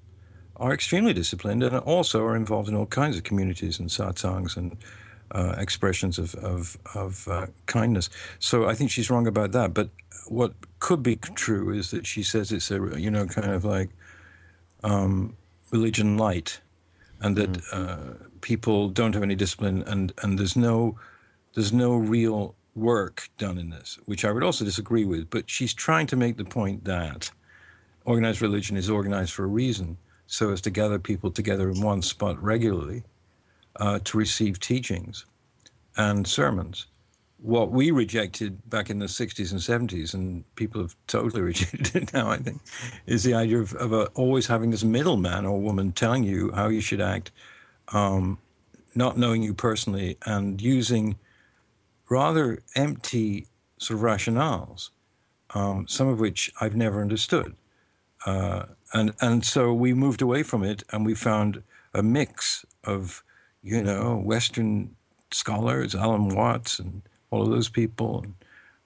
[0.57, 4.78] are extremely disciplined and also are involved in all kinds of communities and satsangs and
[5.32, 8.10] uh, expressions of of, of uh, kindness.
[8.40, 9.74] So I think she's wrong about that.
[9.74, 9.90] But
[10.28, 13.90] what could be true is that she says it's a you know kind of like
[14.84, 15.36] um,
[15.72, 16.62] religion light,
[17.22, 17.84] and that mm-hmm.
[17.84, 20.98] uh, people don't have any discipline, and and there's no
[21.56, 25.30] there's no real work done in this, which I would also disagree with.
[25.30, 27.32] But she's trying to make the point that
[28.06, 32.02] organized religion is organized for a reason, so as to gather people together in one
[32.02, 33.04] spot regularly
[33.80, 35.26] uh, to receive teachings
[35.98, 36.86] and sermons.
[37.42, 42.14] What we rejected back in the 60s and 70s, and people have totally rejected it
[42.14, 42.62] now, I think,
[43.06, 46.68] is the idea of, of a, always having this middleman or woman telling you how
[46.68, 47.32] you should act,
[47.94, 48.38] um,
[48.96, 51.18] not knowing you personally, and using
[52.10, 54.90] rather empty sort of rationales,
[55.54, 57.56] um, some of which I've never understood.
[58.26, 61.64] Uh, and and so we moved away from it, and we found
[61.94, 63.24] a mix of,
[63.62, 64.95] you know, Western
[65.32, 67.01] scholars, Alan Watts, and
[67.32, 68.34] all of those people, and,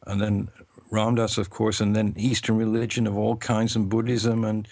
[0.07, 0.49] and then
[0.91, 4.67] Ram Dass, of course, and then Eastern religion of all kinds, and Buddhism, and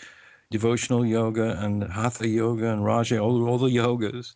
[0.50, 4.36] devotional yoga, and Hatha yoga, and Raja, all, all the yogas,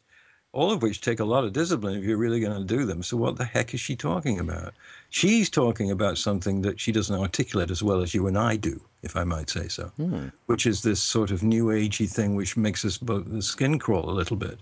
[0.56, 3.04] all of which take a lot of discipline if you're really going to do them.
[3.04, 4.74] So, what the heck is she talking about?
[5.10, 8.82] She's talking about something that she doesn't articulate as well as you and I do,
[9.04, 10.30] if I might say so, hmm.
[10.46, 14.10] which is this sort of new agey thing which makes us both the skin crawl
[14.10, 14.60] a little bit.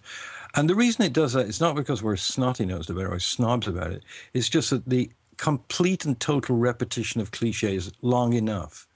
[0.55, 3.19] And the reason it does that is not because we're snotty nosed about it or
[3.19, 4.03] snobs about it.
[4.33, 8.87] It's just that the complete and total repetition of cliches long enough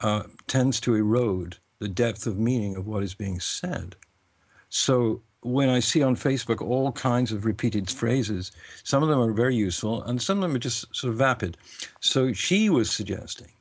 [0.00, 3.96] uh, tends to erode the depth of meaning of what is being said.
[4.70, 8.50] So when I see on Facebook all kinds of repeated phrases,
[8.82, 11.56] some of them are very useful and some of them are just sort of vapid.
[12.00, 13.52] So she was suggesting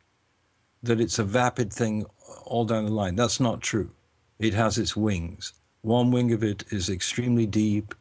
[0.84, 2.05] that it's a vapid thing
[2.45, 3.15] all down the line.
[3.15, 3.91] That's not true.
[4.39, 5.53] It has its wings.
[5.88, 7.96] One wing of it is extremely deep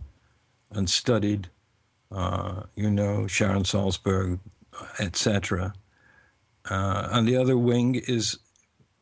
[0.72, 1.48] and studied,
[2.10, 4.40] uh, you know, Sharon Salzberg,
[4.98, 5.72] etc.
[6.68, 8.40] Uh, and the other wing is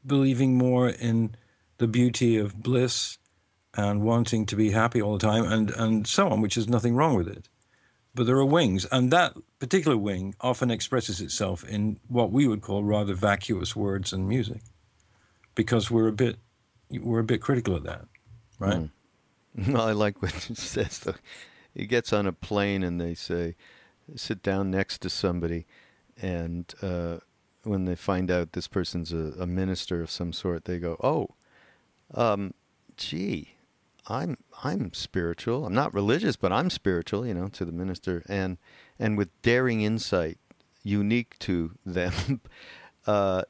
[0.04, 1.34] believing more in
[1.78, 3.16] the beauty of bliss
[3.72, 6.94] and wanting to be happy all the time and, and so on, which is nothing
[6.94, 7.48] wrong with it.
[8.14, 12.60] But there are wings, and that particular wing often expresses itself in what we would
[12.60, 14.60] call rather vacuous words and music,
[15.54, 16.36] because we're a bit
[16.90, 18.04] we're a bit critical of that,
[18.64, 18.80] right?
[18.80, 18.90] Mm.
[19.72, 21.14] Well, I like what it says though.
[21.74, 23.54] He gets on a plane and they say,
[24.16, 25.66] sit down next to somebody,
[26.20, 27.18] and uh,
[27.62, 31.28] when they find out this person's a, a, minister of some sort, they go, "Oh,
[32.14, 32.54] um,
[32.96, 33.54] gee,
[34.06, 35.66] I'm I'm spiritual.
[35.66, 38.58] I'm not religious, but I'm spiritual, you know, to the minister and
[38.98, 40.38] and with daring insight
[40.82, 42.40] unique to them
[43.06, 43.42] uh,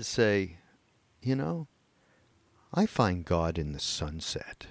[0.00, 0.56] say,
[1.22, 1.68] you know,
[2.72, 4.66] I find God in the sunset.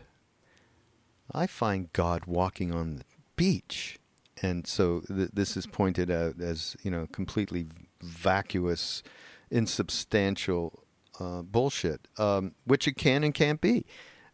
[1.32, 3.04] I find God walking on the
[3.36, 4.00] beach.
[4.42, 7.68] And so th- this is pointed out as, you know, completely
[8.02, 9.04] vacuous,
[9.52, 10.84] insubstantial
[11.20, 13.86] uh, bullshit, um, which it can and can't be.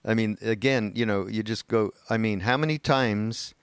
[0.05, 1.91] I mean, again, you know, you just go.
[2.09, 3.55] I mean, how many times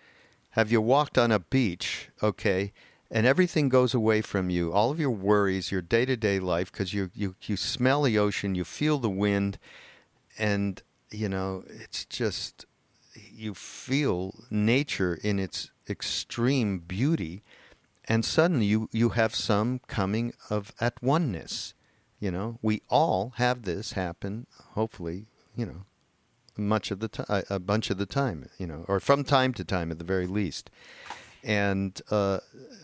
[0.51, 2.73] have you walked on a beach, okay,
[3.11, 6.73] and everything goes away from you, all of your worries, your day to day life,
[6.73, 9.59] because you, you, you smell the ocean, you feel the wind,
[10.39, 12.67] and, you know, it's just,
[13.15, 17.43] you feel nature in its extreme beauty,
[18.09, 21.75] and suddenly you, you have some coming of at oneness.
[22.19, 25.27] You know, we all have this happen, hopefully,
[25.57, 25.85] you know,
[26.57, 29.65] much of the time, a bunch of the time, you know, or from time to
[29.65, 30.71] time at the very least.
[31.43, 32.39] And uh,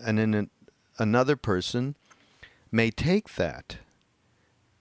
[0.04, 0.50] and then an,
[0.98, 1.94] another person
[2.72, 3.76] may take that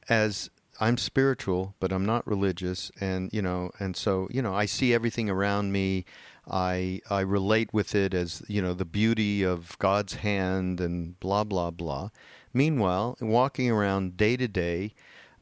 [0.09, 0.49] as
[0.79, 4.93] I'm spiritual, but I'm not religious, and you know, and so you know, I see
[4.93, 6.05] everything around me.
[6.49, 11.43] I I relate with it as you know the beauty of God's hand and blah
[11.43, 12.09] blah blah.
[12.53, 14.93] Meanwhile, walking around day to day,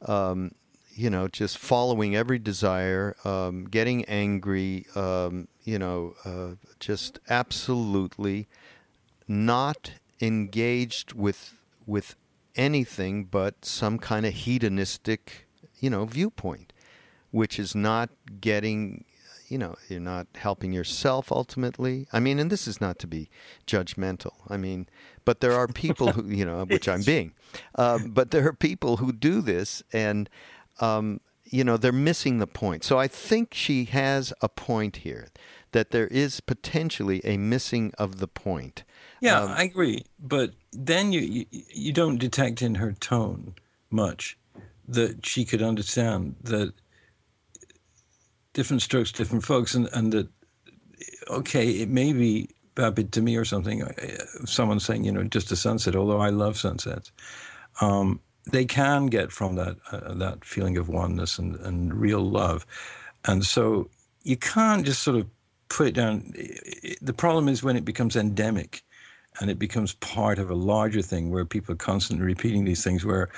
[0.02, 0.52] um,
[0.94, 8.48] you know, just following every desire, um, getting angry, um, you know, uh, just absolutely
[9.28, 11.54] not engaged with
[11.86, 12.16] with
[12.56, 15.46] anything but some kind of hedonistic,
[15.78, 16.72] you know, viewpoint,
[17.30, 19.04] which is not getting,
[19.48, 22.06] you know, you're not helping yourself ultimately.
[22.12, 23.28] I mean, and this is not to be
[23.66, 24.32] judgmental.
[24.48, 24.88] I mean,
[25.24, 27.32] but there are people who, you know, which I'm being,
[27.74, 30.28] uh, but there are people who do this and
[30.80, 32.84] um, you know, they're missing the point.
[32.84, 35.28] So I think she has a point here
[35.72, 38.84] that there is potentially a missing of the point.
[39.20, 40.04] Yeah, um, I agree.
[40.18, 43.54] But then you, you, you don't detect in her tone
[43.90, 44.36] much
[44.88, 46.72] that she could understand that
[48.54, 50.28] different strokes, different folks, and, and that
[51.28, 53.82] okay, it may be vapid to me or something.
[53.82, 53.96] Uh,
[54.44, 57.12] someone saying, you know, just a sunset, although I love sunsets.
[57.80, 58.20] Um,
[58.52, 62.64] they can get from that uh, that feeling of oneness and, and real love.
[63.24, 63.90] And so
[64.22, 65.26] you can't just sort of
[65.68, 66.32] put it down.
[67.02, 68.82] The problem is when it becomes endemic
[69.40, 73.04] and it becomes part of a larger thing where people are constantly repeating these things
[73.04, 73.28] where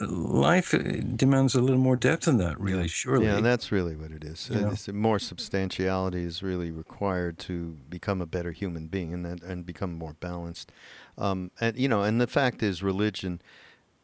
[0.00, 0.78] life uh,
[1.16, 4.50] demands a little more depth than that really surely yeah that's really what it is
[4.52, 4.92] yeah.
[4.92, 10.14] more substantiality is really required to become a better human being and and become more
[10.20, 10.72] balanced
[11.16, 13.40] um, and you know and the fact is religion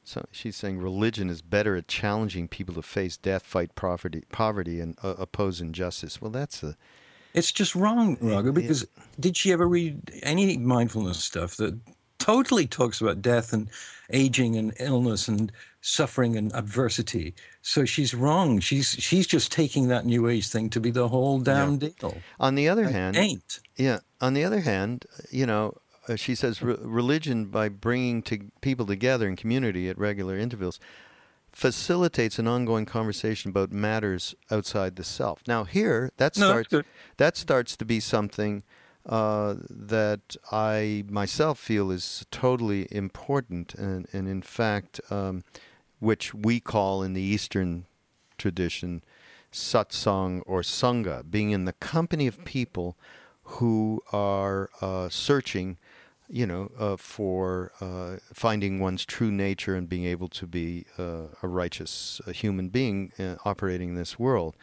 [0.04, 4.78] so she's saying religion is better at challenging people to face death, fight poverty, poverty,
[4.78, 6.20] and uh, oppose injustice.
[6.20, 6.76] Well, that's a
[7.34, 9.04] it's just wrong, Raghu, because yeah.
[9.18, 11.78] did she ever read any mindfulness stuff that
[12.18, 13.68] totally talks about death and
[14.10, 17.34] aging and illness and suffering and adversity?
[17.60, 18.60] So she's wrong.
[18.60, 21.88] She's she's just taking that new age thing to be the whole damn yeah.
[22.00, 22.16] deal.
[22.38, 23.60] On the other hand, ain't.
[23.76, 23.98] Yeah.
[24.20, 25.74] On the other hand, you know,
[26.08, 30.78] uh, she says re- religion by bringing to people together in community at regular intervals
[31.54, 35.40] facilitates an ongoing conversation about matters outside the self.
[35.46, 36.82] Now here that starts no,
[37.16, 38.64] that starts to be something
[39.06, 45.44] uh, that I myself feel is totally important, and, and in fact, um,
[46.00, 47.86] which we call in the Eastern
[48.38, 49.02] tradition
[49.52, 52.96] satsang or sangha, being in the company of people
[53.44, 55.78] who are uh, searching
[56.28, 61.26] you know, uh, for uh, finding one's true nature and being able to be uh,
[61.42, 64.56] a righteous a human being uh, operating in this world.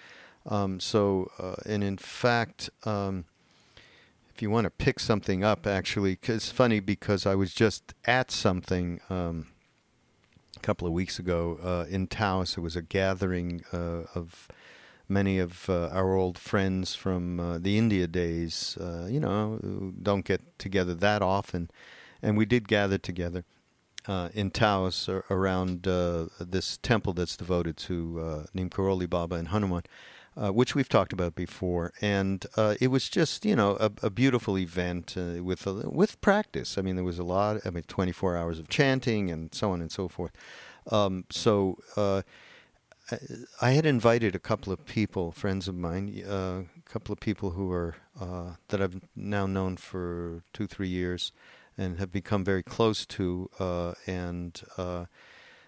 [0.45, 3.25] Um, so, uh, and in fact, um,
[4.33, 8.31] if you want to pick something up, actually, it's funny because I was just at
[8.31, 9.47] something um,
[10.57, 12.57] a couple of weeks ago uh, in Taos.
[12.57, 14.47] It was a gathering of
[15.11, 19.59] many of uh, our old friends from uh, the India days, uh, you know,
[20.01, 21.69] don't get together that often.
[22.23, 23.43] And we did gather together
[24.07, 29.49] uh, in Taos around uh, this temple that's devoted to uh, Neem Karoli Baba and
[29.49, 29.83] Hanuman.
[30.35, 32.45] which we've talked about before, and
[32.79, 36.77] it was just you know a, a beautiful event with with practice.
[36.77, 37.57] I mean, there was a lot.
[37.65, 40.31] I mean, twenty four hours of chanting and so on and so forth.
[40.89, 41.77] Um, so
[43.61, 47.51] I had invited a couple of people, friends of mine, uh, a couple of people
[47.51, 51.31] who are uh, that I've now known for two, three years,
[51.77, 55.05] and have become very close to, uh, and uh,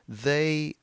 [0.07, 0.75] they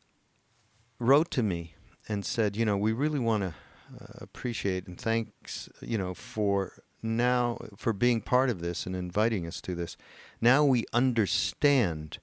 [0.98, 1.74] wrote to me
[2.08, 3.54] and said, you know, we really want to
[4.00, 9.46] uh, appreciate and thanks, you know, for now for being part of this and inviting
[9.46, 9.96] us to this.
[10.40, 12.18] Now we understand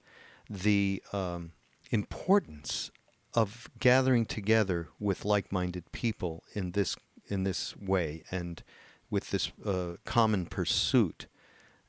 [0.50, 1.54] the um,
[1.92, 2.92] importance
[3.38, 8.64] of gathering together with like-minded people in this in this way and
[9.12, 11.28] with this uh, common pursuit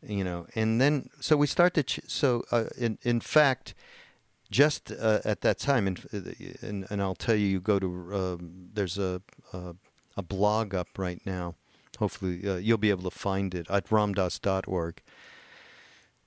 [0.06, 0.46] you know.
[0.54, 3.74] And then so we start to ch- so uh, in in fact
[4.50, 5.98] just uh, at that time and,
[6.62, 9.22] and, and I'll tell you you go to um, there's a,
[9.52, 9.74] a,
[10.16, 11.54] a blog up right now.
[11.98, 15.02] Hopefully uh, you'll be able to find it at ramdass.org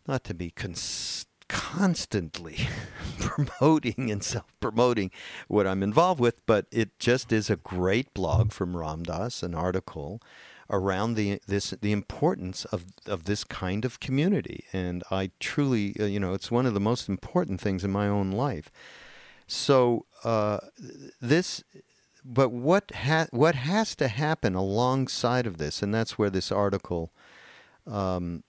[0.07, 2.69] not to be cons- constantly
[3.19, 5.11] promoting and self-promoting
[5.49, 9.53] what I'm involved with, but it just is a great blog from Ram Dass, an
[9.53, 10.21] article
[10.69, 16.05] around the this the importance of of this kind of community, and I truly, uh,
[16.05, 18.71] you know, it's one of the most important things in my own life.
[19.45, 20.59] So uh,
[21.19, 21.63] this
[22.23, 27.11] but what ha- what has to happen alongside of this, and that's where this article
[27.85, 28.43] um,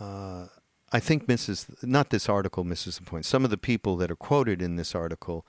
[0.00, 0.46] uh,
[0.90, 3.26] I think misses not this article misses the point.
[3.26, 5.46] Some of the people that are quoted in this article,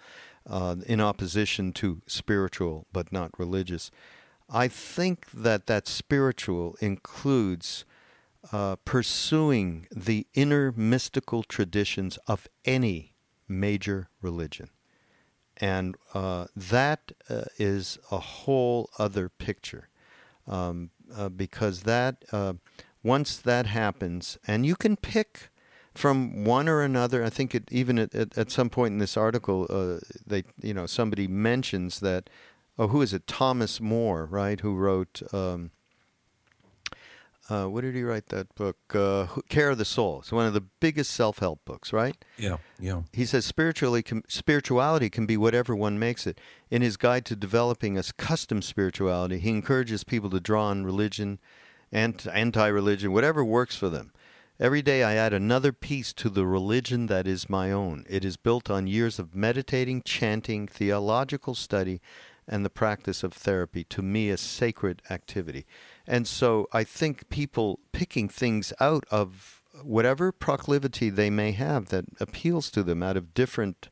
[0.48, 3.90] uh, in opposition to spiritual but not religious,
[4.50, 7.86] I think that that spiritual includes
[8.52, 13.14] uh, pursuing the inner mystical traditions of any
[13.48, 14.70] major religion.
[15.58, 19.90] And uh, that uh, is a whole other picture
[20.48, 22.54] um, uh, because that uh,
[23.04, 25.50] once that happens, and you can pick
[25.94, 27.24] from one or another.
[27.24, 30.74] I think it, even at, at, at, some point in this article, uh, they you
[30.74, 32.30] know somebody mentions that.
[32.78, 33.28] Oh, who is it?
[33.28, 34.60] Thomas Moore, right?
[34.62, 35.22] Who wrote?
[35.34, 35.72] Um,
[37.50, 38.78] uh, what did he write that book?
[38.94, 40.20] Uh, Care of the Soul.
[40.20, 42.16] It's one of the biggest self-help books, right?
[42.38, 43.02] Yeah, yeah.
[43.12, 46.40] He says spiritually, com- spirituality can be whatever one makes it.
[46.70, 51.40] In his guide to developing a custom spirituality, he encourages people to draw on religion
[51.92, 54.12] anti religion, whatever works for them.
[54.60, 58.06] Every day I add another piece to the religion that is my own.
[58.10, 62.02] It is built on years of meditating, chanting, theological study,
[62.46, 63.86] and the practice of therapy.
[63.86, 65.66] To me, a sacred activity.
[66.06, 72.06] And so I think people picking things out of whatever proclivity they may have that
[72.20, 73.88] appeals to them out of different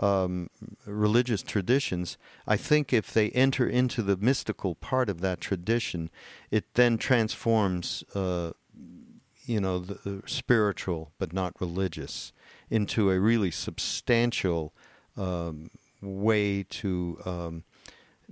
[0.00, 0.50] um,
[0.86, 6.10] religious traditions, I think if they enter into the mystical part of that tradition,
[6.50, 8.52] it then transforms, uh,
[9.46, 12.32] you know, the, spiritual but not religious
[12.70, 14.72] into a really substantial
[15.16, 15.70] um,
[16.00, 17.18] way to.
[17.24, 17.64] Um,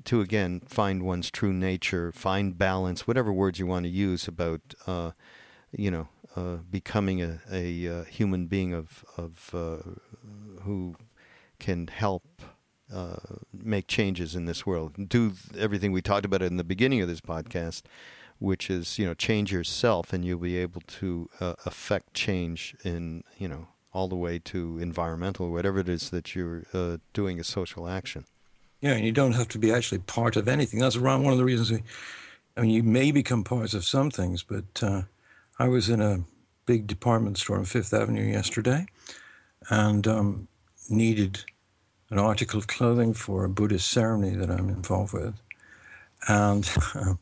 [0.05, 4.75] to again find one's true nature, find balance, whatever words you want to use about,
[4.87, 5.11] uh,
[5.71, 9.91] you know, uh, becoming a, a, a, uh, human being of of uh,
[10.63, 10.97] who
[11.63, 12.43] can help
[12.93, 13.17] uh,
[13.53, 17.21] make changes in this world, do everything we talked about in the beginning of this
[17.21, 17.83] podcast,
[18.39, 23.25] which is you know change yourself, and you'll be able to uh, affect change in
[23.39, 27.45] you know all the way to environmental, whatever it is that you're uh, doing a
[27.45, 28.25] social action.
[28.81, 30.81] Yeah, and you don't have to be actually part of anything.
[30.81, 31.83] That's one of the reasons we.
[32.57, 35.03] I mean, you may become part of some things, but uh,
[35.59, 36.25] I was in a
[36.67, 38.87] big department store on Fifth Avenue yesterday,
[39.71, 40.49] and um,
[40.91, 41.45] needed
[42.13, 45.35] an article of clothing for a Buddhist ceremony that I'm involved with.
[46.29, 47.15] And uh,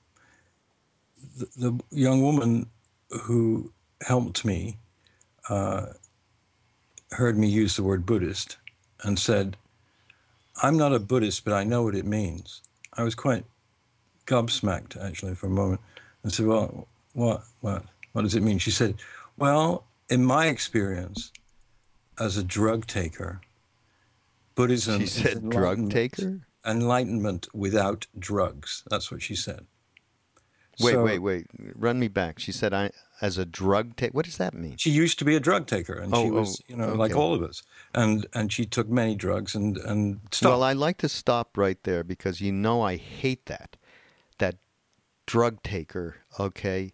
[1.36, 2.66] the, the, young woman
[3.08, 3.70] who
[4.02, 4.76] helped me
[5.48, 5.86] uh,
[7.12, 8.56] heard me use the word Buddhist
[9.04, 9.56] and said,
[10.60, 12.60] I'm not a Buddhist, but I know what it means.
[12.94, 13.44] I was quite
[14.26, 15.80] gobsmacked, actually, for a moment.
[16.24, 18.58] and said, Well, what, what, what does it mean?
[18.58, 18.96] She said,
[19.36, 21.30] Well, in my experience
[22.18, 23.40] as a drug taker,
[24.54, 25.00] Buddhism.
[25.00, 26.40] She said drug taker?
[26.64, 28.84] Enlightenment without drugs.
[28.90, 29.66] That's what she said.
[30.80, 31.46] Wait, so, wait, wait.
[31.74, 32.38] Run me back.
[32.38, 32.90] She said, "I
[33.20, 34.76] as a drug taker." What does that mean?
[34.78, 36.98] She used to be a drug taker, and oh, she was, oh, you know, okay.
[36.98, 37.62] like all of us.
[37.94, 40.50] And and she took many drugs and and stopped.
[40.50, 43.76] Well, I'd like to stop right there because you know I hate that,
[44.38, 44.56] that
[45.26, 46.16] drug taker.
[46.38, 46.92] Okay,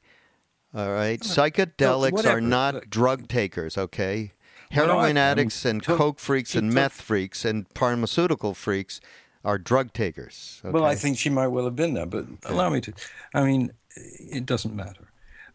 [0.74, 1.20] all right.
[1.20, 3.78] Psychedelics are not drug takers.
[3.78, 4.32] Okay,
[4.70, 9.00] heroin addicts and coke freaks and meth freaks and pharmaceutical freaks
[9.44, 10.60] are drug takers.
[10.64, 10.72] Okay?
[10.72, 12.54] Well, I think she might well have been there, but okay.
[12.54, 12.92] allow me to.
[13.32, 15.08] I mean, it doesn't matter.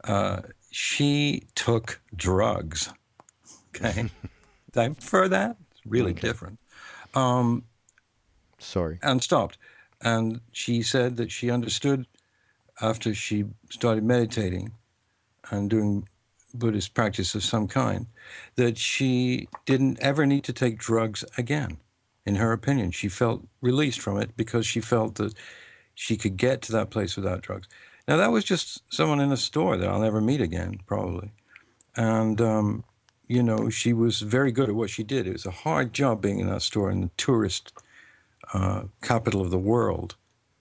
[0.03, 0.41] Uh,
[0.71, 2.91] she took drugs.
[3.75, 4.09] Okay,
[4.75, 5.57] I prefer that.
[5.71, 6.27] It's really okay.
[6.27, 6.59] different.
[7.13, 7.65] Um,
[8.59, 8.99] Sorry.
[9.01, 9.57] And stopped.
[10.01, 12.07] And she said that she understood
[12.81, 14.71] after she started meditating
[15.49, 16.07] and doing
[16.53, 18.07] Buddhist practice of some kind,
[18.55, 21.77] that she didn't ever need to take drugs again.
[22.25, 25.33] In her opinion, she felt released from it because she felt that
[25.95, 27.67] she could get to that place without drugs.
[28.07, 31.31] Now, that was just someone in a store that I'll never meet again, probably.
[31.95, 32.83] And, um,
[33.27, 35.27] you know, she was very good at what she did.
[35.27, 37.73] It was a hard job being in that store in the tourist
[38.53, 40.15] uh, capital of the world.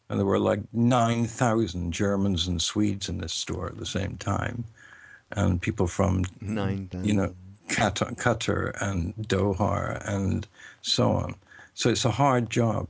[0.08, 4.64] And there were like 9,000 Germans and Swedes in this store at the same time
[5.32, 7.34] and people from Nine, you know
[7.68, 10.46] Qatar, Qatar and Doha and
[10.82, 11.34] so on.
[11.74, 12.88] So it's a hard job,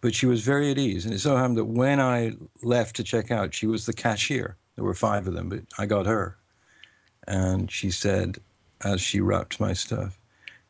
[0.00, 1.04] but she was very at ease.
[1.04, 2.32] And it so happened that when I
[2.62, 4.56] left to check out, she was the cashier.
[4.74, 6.36] There were five of them, but I got her,
[7.28, 8.38] and she said,
[8.82, 10.18] as she wrapped my stuff,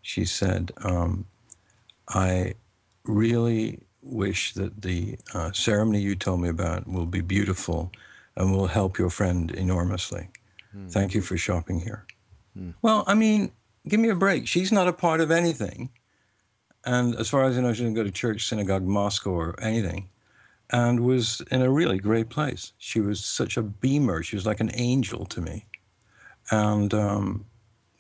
[0.03, 1.25] she said, um,
[2.09, 2.55] "I
[3.05, 7.93] really wish that the uh, ceremony you told me about will be beautiful
[8.37, 10.29] and will help your friend enormously."
[10.77, 10.91] Mm.
[10.91, 12.07] Thank you for shopping here.
[12.59, 12.75] Mm.
[12.83, 13.53] Well, I mean,
[13.89, 14.47] give me a break.
[14.47, 15.91] She's not a part of anything.
[16.85, 20.09] And as far as I know, she didn't go to church, synagogue, mosque, or anything.
[20.71, 22.73] And was in a really great place.
[22.79, 24.23] She was such a beamer.
[24.23, 25.67] She was like an angel to me.
[26.51, 27.45] And um,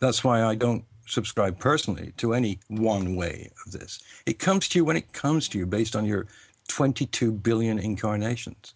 [0.00, 4.00] that's why I don't subscribe personally to any one way of this.
[4.26, 6.26] It comes to you when it comes to you based on your
[6.68, 8.74] 22 billion incarnations.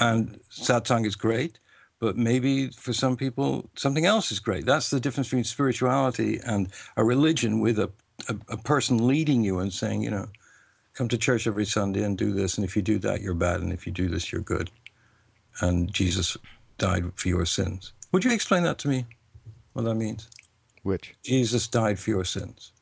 [0.00, 1.58] And satsang is great
[2.00, 4.66] but maybe for some people something else is great.
[4.66, 7.90] That's the difference between spirituality and a religion with a,
[8.28, 10.26] a, a, person leading you and saying, you know,
[10.94, 13.60] come to church every Sunday and do this, and if you do that, you're bad,
[13.60, 14.70] and if you do this, you're good.
[15.60, 16.36] And Jesus
[16.78, 17.92] died for your sins.
[18.12, 19.06] Would you explain that to me?
[19.72, 20.28] What that means?
[20.82, 21.14] Which?
[21.22, 22.72] Jesus died for your sins.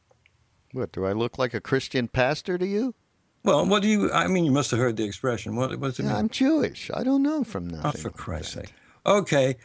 [0.72, 2.94] What, do I look like a Christian pastor to you?
[3.42, 4.12] Well, what do you?
[4.12, 5.56] I mean, you must have heard the expression.
[5.56, 6.18] What, what does it yeah, mean?
[6.18, 6.90] I'm Jewish.
[6.92, 7.92] I don't know from nothing.
[7.94, 8.72] Oh, for Christ's sake!
[9.06, 9.56] Okay.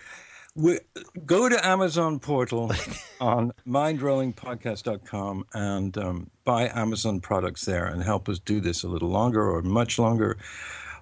[0.54, 0.80] We,
[1.26, 2.72] go to Amazon portal
[3.22, 9.10] on mindrollingpodcast.com and um, buy Amazon products there and help us do this a little
[9.10, 10.38] longer or much longer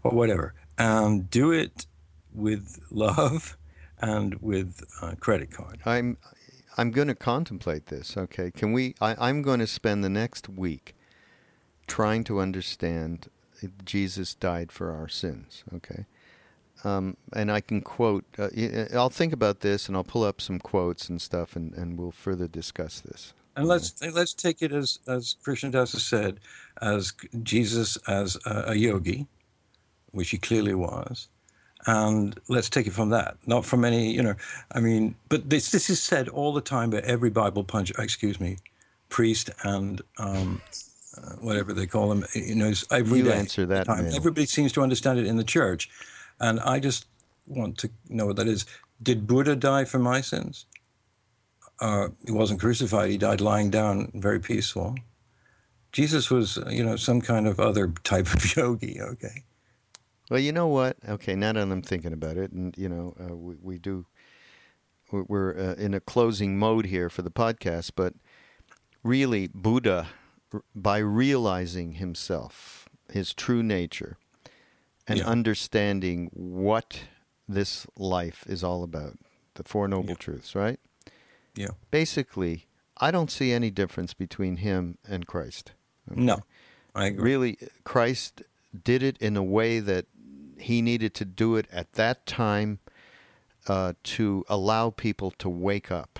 [0.03, 0.53] or whatever.
[0.77, 1.87] And do it
[2.33, 3.57] with love
[3.99, 5.79] and with a credit card.
[5.85, 6.17] I'm
[6.77, 8.15] I'm going to contemplate this.
[8.15, 8.95] Okay, can we?
[9.01, 10.95] I, I'm going to spend the next week
[11.87, 13.29] trying to understand
[13.83, 15.65] Jesus died for our sins.
[15.73, 16.05] Okay,
[16.83, 18.25] um, and I can quote.
[18.37, 18.49] Uh,
[18.93, 22.11] I'll think about this, and I'll pull up some quotes and stuff, and, and we'll
[22.11, 23.33] further discuss this.
[23.55, 26.39] And let's let's take it as as Krishna has said,
[26.81, 27.13] as
[27.43, 29.27] Jesus as a, a yogi,
[30.11, 31.27] which he clearly was,
[31.87, 34.35] and let's take it from that, not from any, you know,
[34.73, 38.39] I mean, but this this is said all the time by every Bible punch, excuse
[38.39, 38.57] me,
[39.09, 40.61] priest and um,
[41.17, 43.85] uh, whatever they call them, you know, every you day, answer that.
[43.85, 44.07] time.
[44.07, 45.89] Everybody seems to understand it in the church,
[46.39, 47.07] and I just
[47.47, 48.65] want to know what that is.
[49.01, 50.65] Did Buddha die for my sins?
[51.79, 53.09] Uh, he wasn't crucified.
[53.09, 54.95] He died lying down, very peaceful.
[55.91, 59.01] Jesus was, you know, some kind of other type of yogi.
[59.01, 59.43] Okay.
[60.29, 60.97] Well, you know what?
[61.07, 64.05] Okay, now that I'm thinking about it, and you know, uh, we we do.
[65.11, 68.13] We're uh, in a closing mode here for the podcast, but
[69.01, 70.09] really, Buddha,
[70.75, 74.17] by realizing himself, his true nature,
[75.09, 75.25] and yeah.
[75.25, 77.01] understanding what
[77.47, 79.17] this life is all about,
[79.55, 80.15] the Four Noble yeah.
[80.15, 80.79] Truths, right?
[81.55, 81.69] Yeah.
[81.89, 85.73] Basically, I don't see any difference between him and Christ.
[86.11, 86.21] Okay?
[86.21, 86.39] No,
[86.93, 87.23] I agree.
[87.23, 88.43] Really, Christ
[88.83, 90.05] did it in a way that
[90.59, 92.79] he needed to do it at that time
[93.67, 96.19] uh, to allow people to wake up.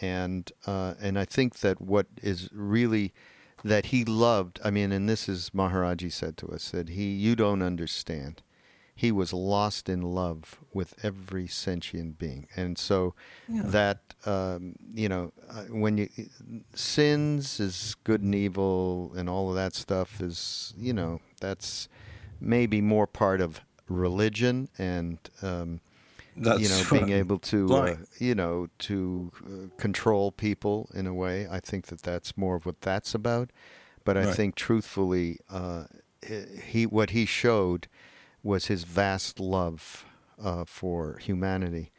[0.00, 3.12] And uh, and I think that what is really
[3.64, 4.60] that he loved.
[4.64, 8.42] I mean, and this is Maharaji said to us that he you don't understand.
[8.94, 13.14] He was lost in love with every sentient being, and so
[13.48, 13.62] yeah.
[13.64, 16.08] that um, you know uh, when you
[16.74, 21.88] sins is good and evil and all of that stuff is you know that's
[22.40, 25.80] maybe more part of religion and um,
[26.36, 31.46] you know being able to uh, you know to uh, control people in a way.
[31.50, 33.50] I think that that's more of what that's about.
[34.04, 34.34] But I right.
[34.34, 35.84] think truthfully, uh,
[36.64, 37.88] he what he showed
[38.42, 40.04] was his vast love
[40.42, 41.92] uh, for humanity,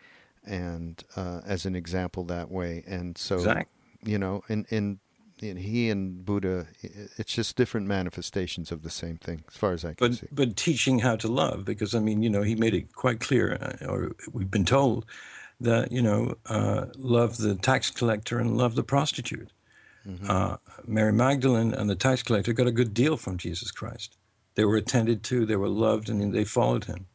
[0.45, 2.83] and uh, as an example that way.
[2.85, 4.11] And so exactly.
[4.11, 4.99] you know, in in
[5.43, 6.67] he and Buddha,
[7.17, 10.27] it's just different manifestations of the same thing, as far as I can but, see.
[10.31, 13.57] But teaching how to love, because I mean, you know, he made it quite clear,
[13.61, 15.05] uh, or we've been told
[15.59, 19.51] that you know, uh, love the tax collector and love the prostitute.
[20.07, 20.29] Mm-hmm.
[20.29, 24.17] Uh, Mary Magdalene and the tax collector got a good deal from Jesus Christ.
[24.55, 27.05] They were attended to, they were loved, and they followed him.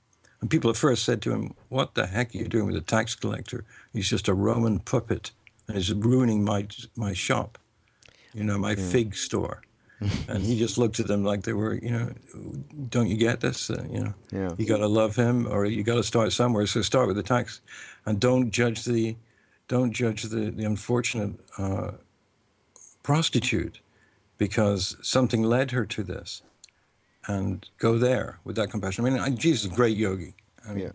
[0.41, 2.81] And people at first said to him, "What the heck are you doing with a
[2.81, 3.65] tax collector?
[3.93, 5.33] He's just a Roman puppet,
[5.67, 6.67] and he's ruining my
[6.97, 7.59] my shop."
[8.39, 8.91] You know, my yeah.
[8.91, 9.63] fig store.
[10.29, 12.13] and he just looked at them like they were, you know,
[12.89, 13.69] don't you get this?
[13.69, 14.51] Uh, you know, yeah.
[14.57, 16.67] you got to love him, or you got to start somewhere.
[16.67, 17.61] So start with the tax,
[18.07, 19.17] and don't judge the,
[19.67, 21.93] don't judge the the unfortunate uh,
[23.03, 23.81] prostitute,
[24.37, 26.43] because something led her to this,
[27.27, 29.05] and go there with that compassion.
[29.05, 30.35] I mean, Jesus is a great yogi.
[30.65, 30.93] I mean, yeah.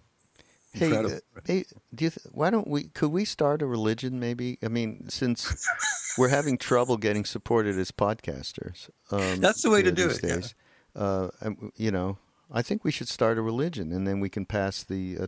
[0.73, 1.09] Hey, uh,
[1.45, 2.85] hey, do you th- why don't we?
[2.85, 4.19] Could we start a religion?
[4.19, 4.57] Maybe.
[4.63, 5.67] I mean, since
[6.17, 10.21] we're having trouble getting supported as podcasters, um, that's the way to do it.
[10.21, 10.55] Days,
[10.95, 11.01] yeah.
[11.01, 11.29] uh,
[11.75, 12.17] you know,
[12.51, 15.27] I think we should start a religion, and then we can pass the uh,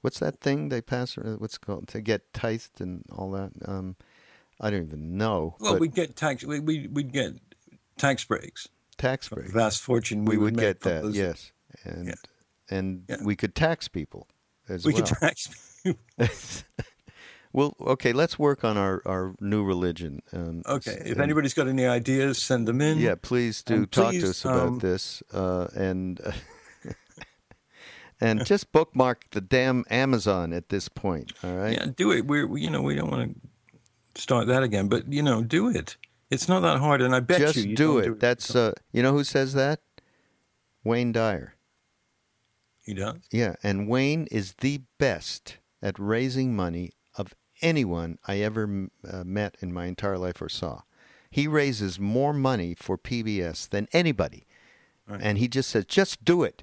[0.00, 1.16] what's that thing they pass?
[1.16, 3.52] What's called to get tithed and all that?
[3.66, 3.96] Um,
[4.58, 5.56] I don't even know.
[5.60, 6.44] Well, we get tax.
[6.44, 7.34] We we would get
[7.98, 8.68] tax breaks.
[8.96, 9.52] Tax breaks.
[9.52, 10.24] Vast fortune.
[10.24, 11.02] We, we would, would get that.
[11.02, 11.16] Those.
[11.16, 11.52] Yes,
[11.84, 12.14] and yeah.
[12.70, 13.16] and yeah.
[13.22, 14.28] we could tax people
[14.68, 15.02] as we well.
[15.02, 15.68] could tax
[17.52, 20.20] well, okay, let's work on our, our new religion.
[20.32, 22.98] Um, okay, if anybody's got any ideas, send them in.
[22.98, 26.32] Yeah, please do and talk please, to us about um, this, uh, and uh,
[28.20, 31.32] and just bookmark the damn Amazon at this point.
[31.42, 31.72] All right.
[31.72, 32.26] Yeah, do it.
[32.26, 33.34] We're we, you know we don't want
[34.14, 35.96] to start that again, but you know do it.
[36.30, 38.04] It's not that hard, and I bet just you, you do, it.
[38.04, 38.20] do it.
[38.20, 39.80] That's uh, you know who says that?
[40.84, 41.54] Wayne Dyer.
[42.88, 43.18] He does?
[43.30, 49.58] Yeah, and Wayne is the best at raising money of anyone I ever uh, met
[49.60, 50.80] in my entire life or saw.
[51.30, 54.46] He raises more money for PBS than anybody.
[55.06, 55.20] Right.
[55.22, 56.62] And he just says, just do it.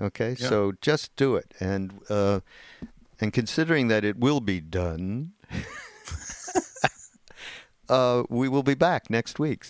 [0.00, 0.48] Okay, yeah.
[0.48, 1.52] so just do it.
[1.60, 2.40] And, uh,
[3.20, 5.32] and considering that it will be done,
[7.90, 9.66] uh, we will be back next week.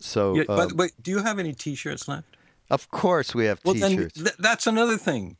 [0.00, 2.29] So, yeah, but, but do you have any T-shirts left?
[2.70, 4.14] Of course, we have well, T-shirts.
[4.14, 5.36] Then th- that's another thing.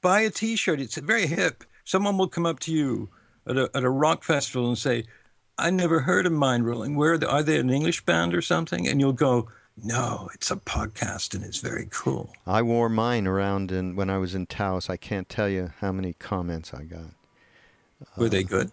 [0.00, 0.80] Buy a T-shirt.
[0.80, 1.64] It's very hip.
[1.84, 3.10] Someone will come up to you
[3.46, 5.04] at a, at a rock festival and say,
[5.58, 6.96] "I never heard of Mindrolling.
[6.96, 10.50] Where are they, are they an English band or something?" And you'll go, "No, it's
[10.50, 14.46] a podcast, and it's very cool." I wore mine around, and when I was in
[14.46, 17.10] Taos, I can't tell you how many comments I got.
[18.16, 18.70] Were uh, they good?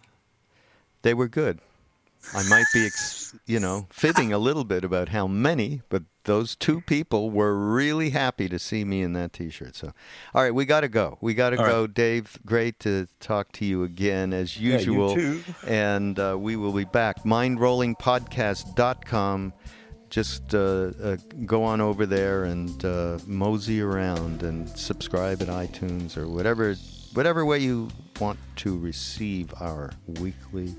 [1.02, 1.60] They were good.
[2.34, 6.55] I might be, ex- you know, fibbing a little bit about how many, but those
[6.55, 9.76] two people were really happy to see me in that T-shirt.
[9.76, 9.93] So,
[10.36, 11.17] all right, we got to go.
[11.22, 11.93] We got to go, right.
[11.93, 12.38] Dave.
[12.45, 15.17] Great to talk to you again as usual.
[15.17, 15.53] Yeah, you too.
[15.65, 17.24] And uh, we will be back.
[17.24, 19.53] MindRollingPodcast.com.
[20.09, 26.17] Just uh, uh, go on over there and uh, mosey around and subscribe at iTunes
[26.17, 26.76] or whatever
[27.13, 27.89] whatever way you
[28.20, 30.76] want to receive our weekly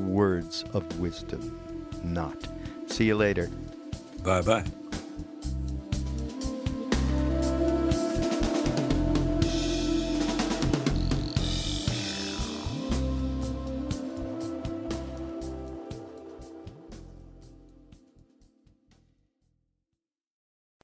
[0.00, 1.58] words of wisdom.
[2.02, 2.36] Not.
[2.86, 3.50] See you later.
[4.22, 4.64] Bye bye.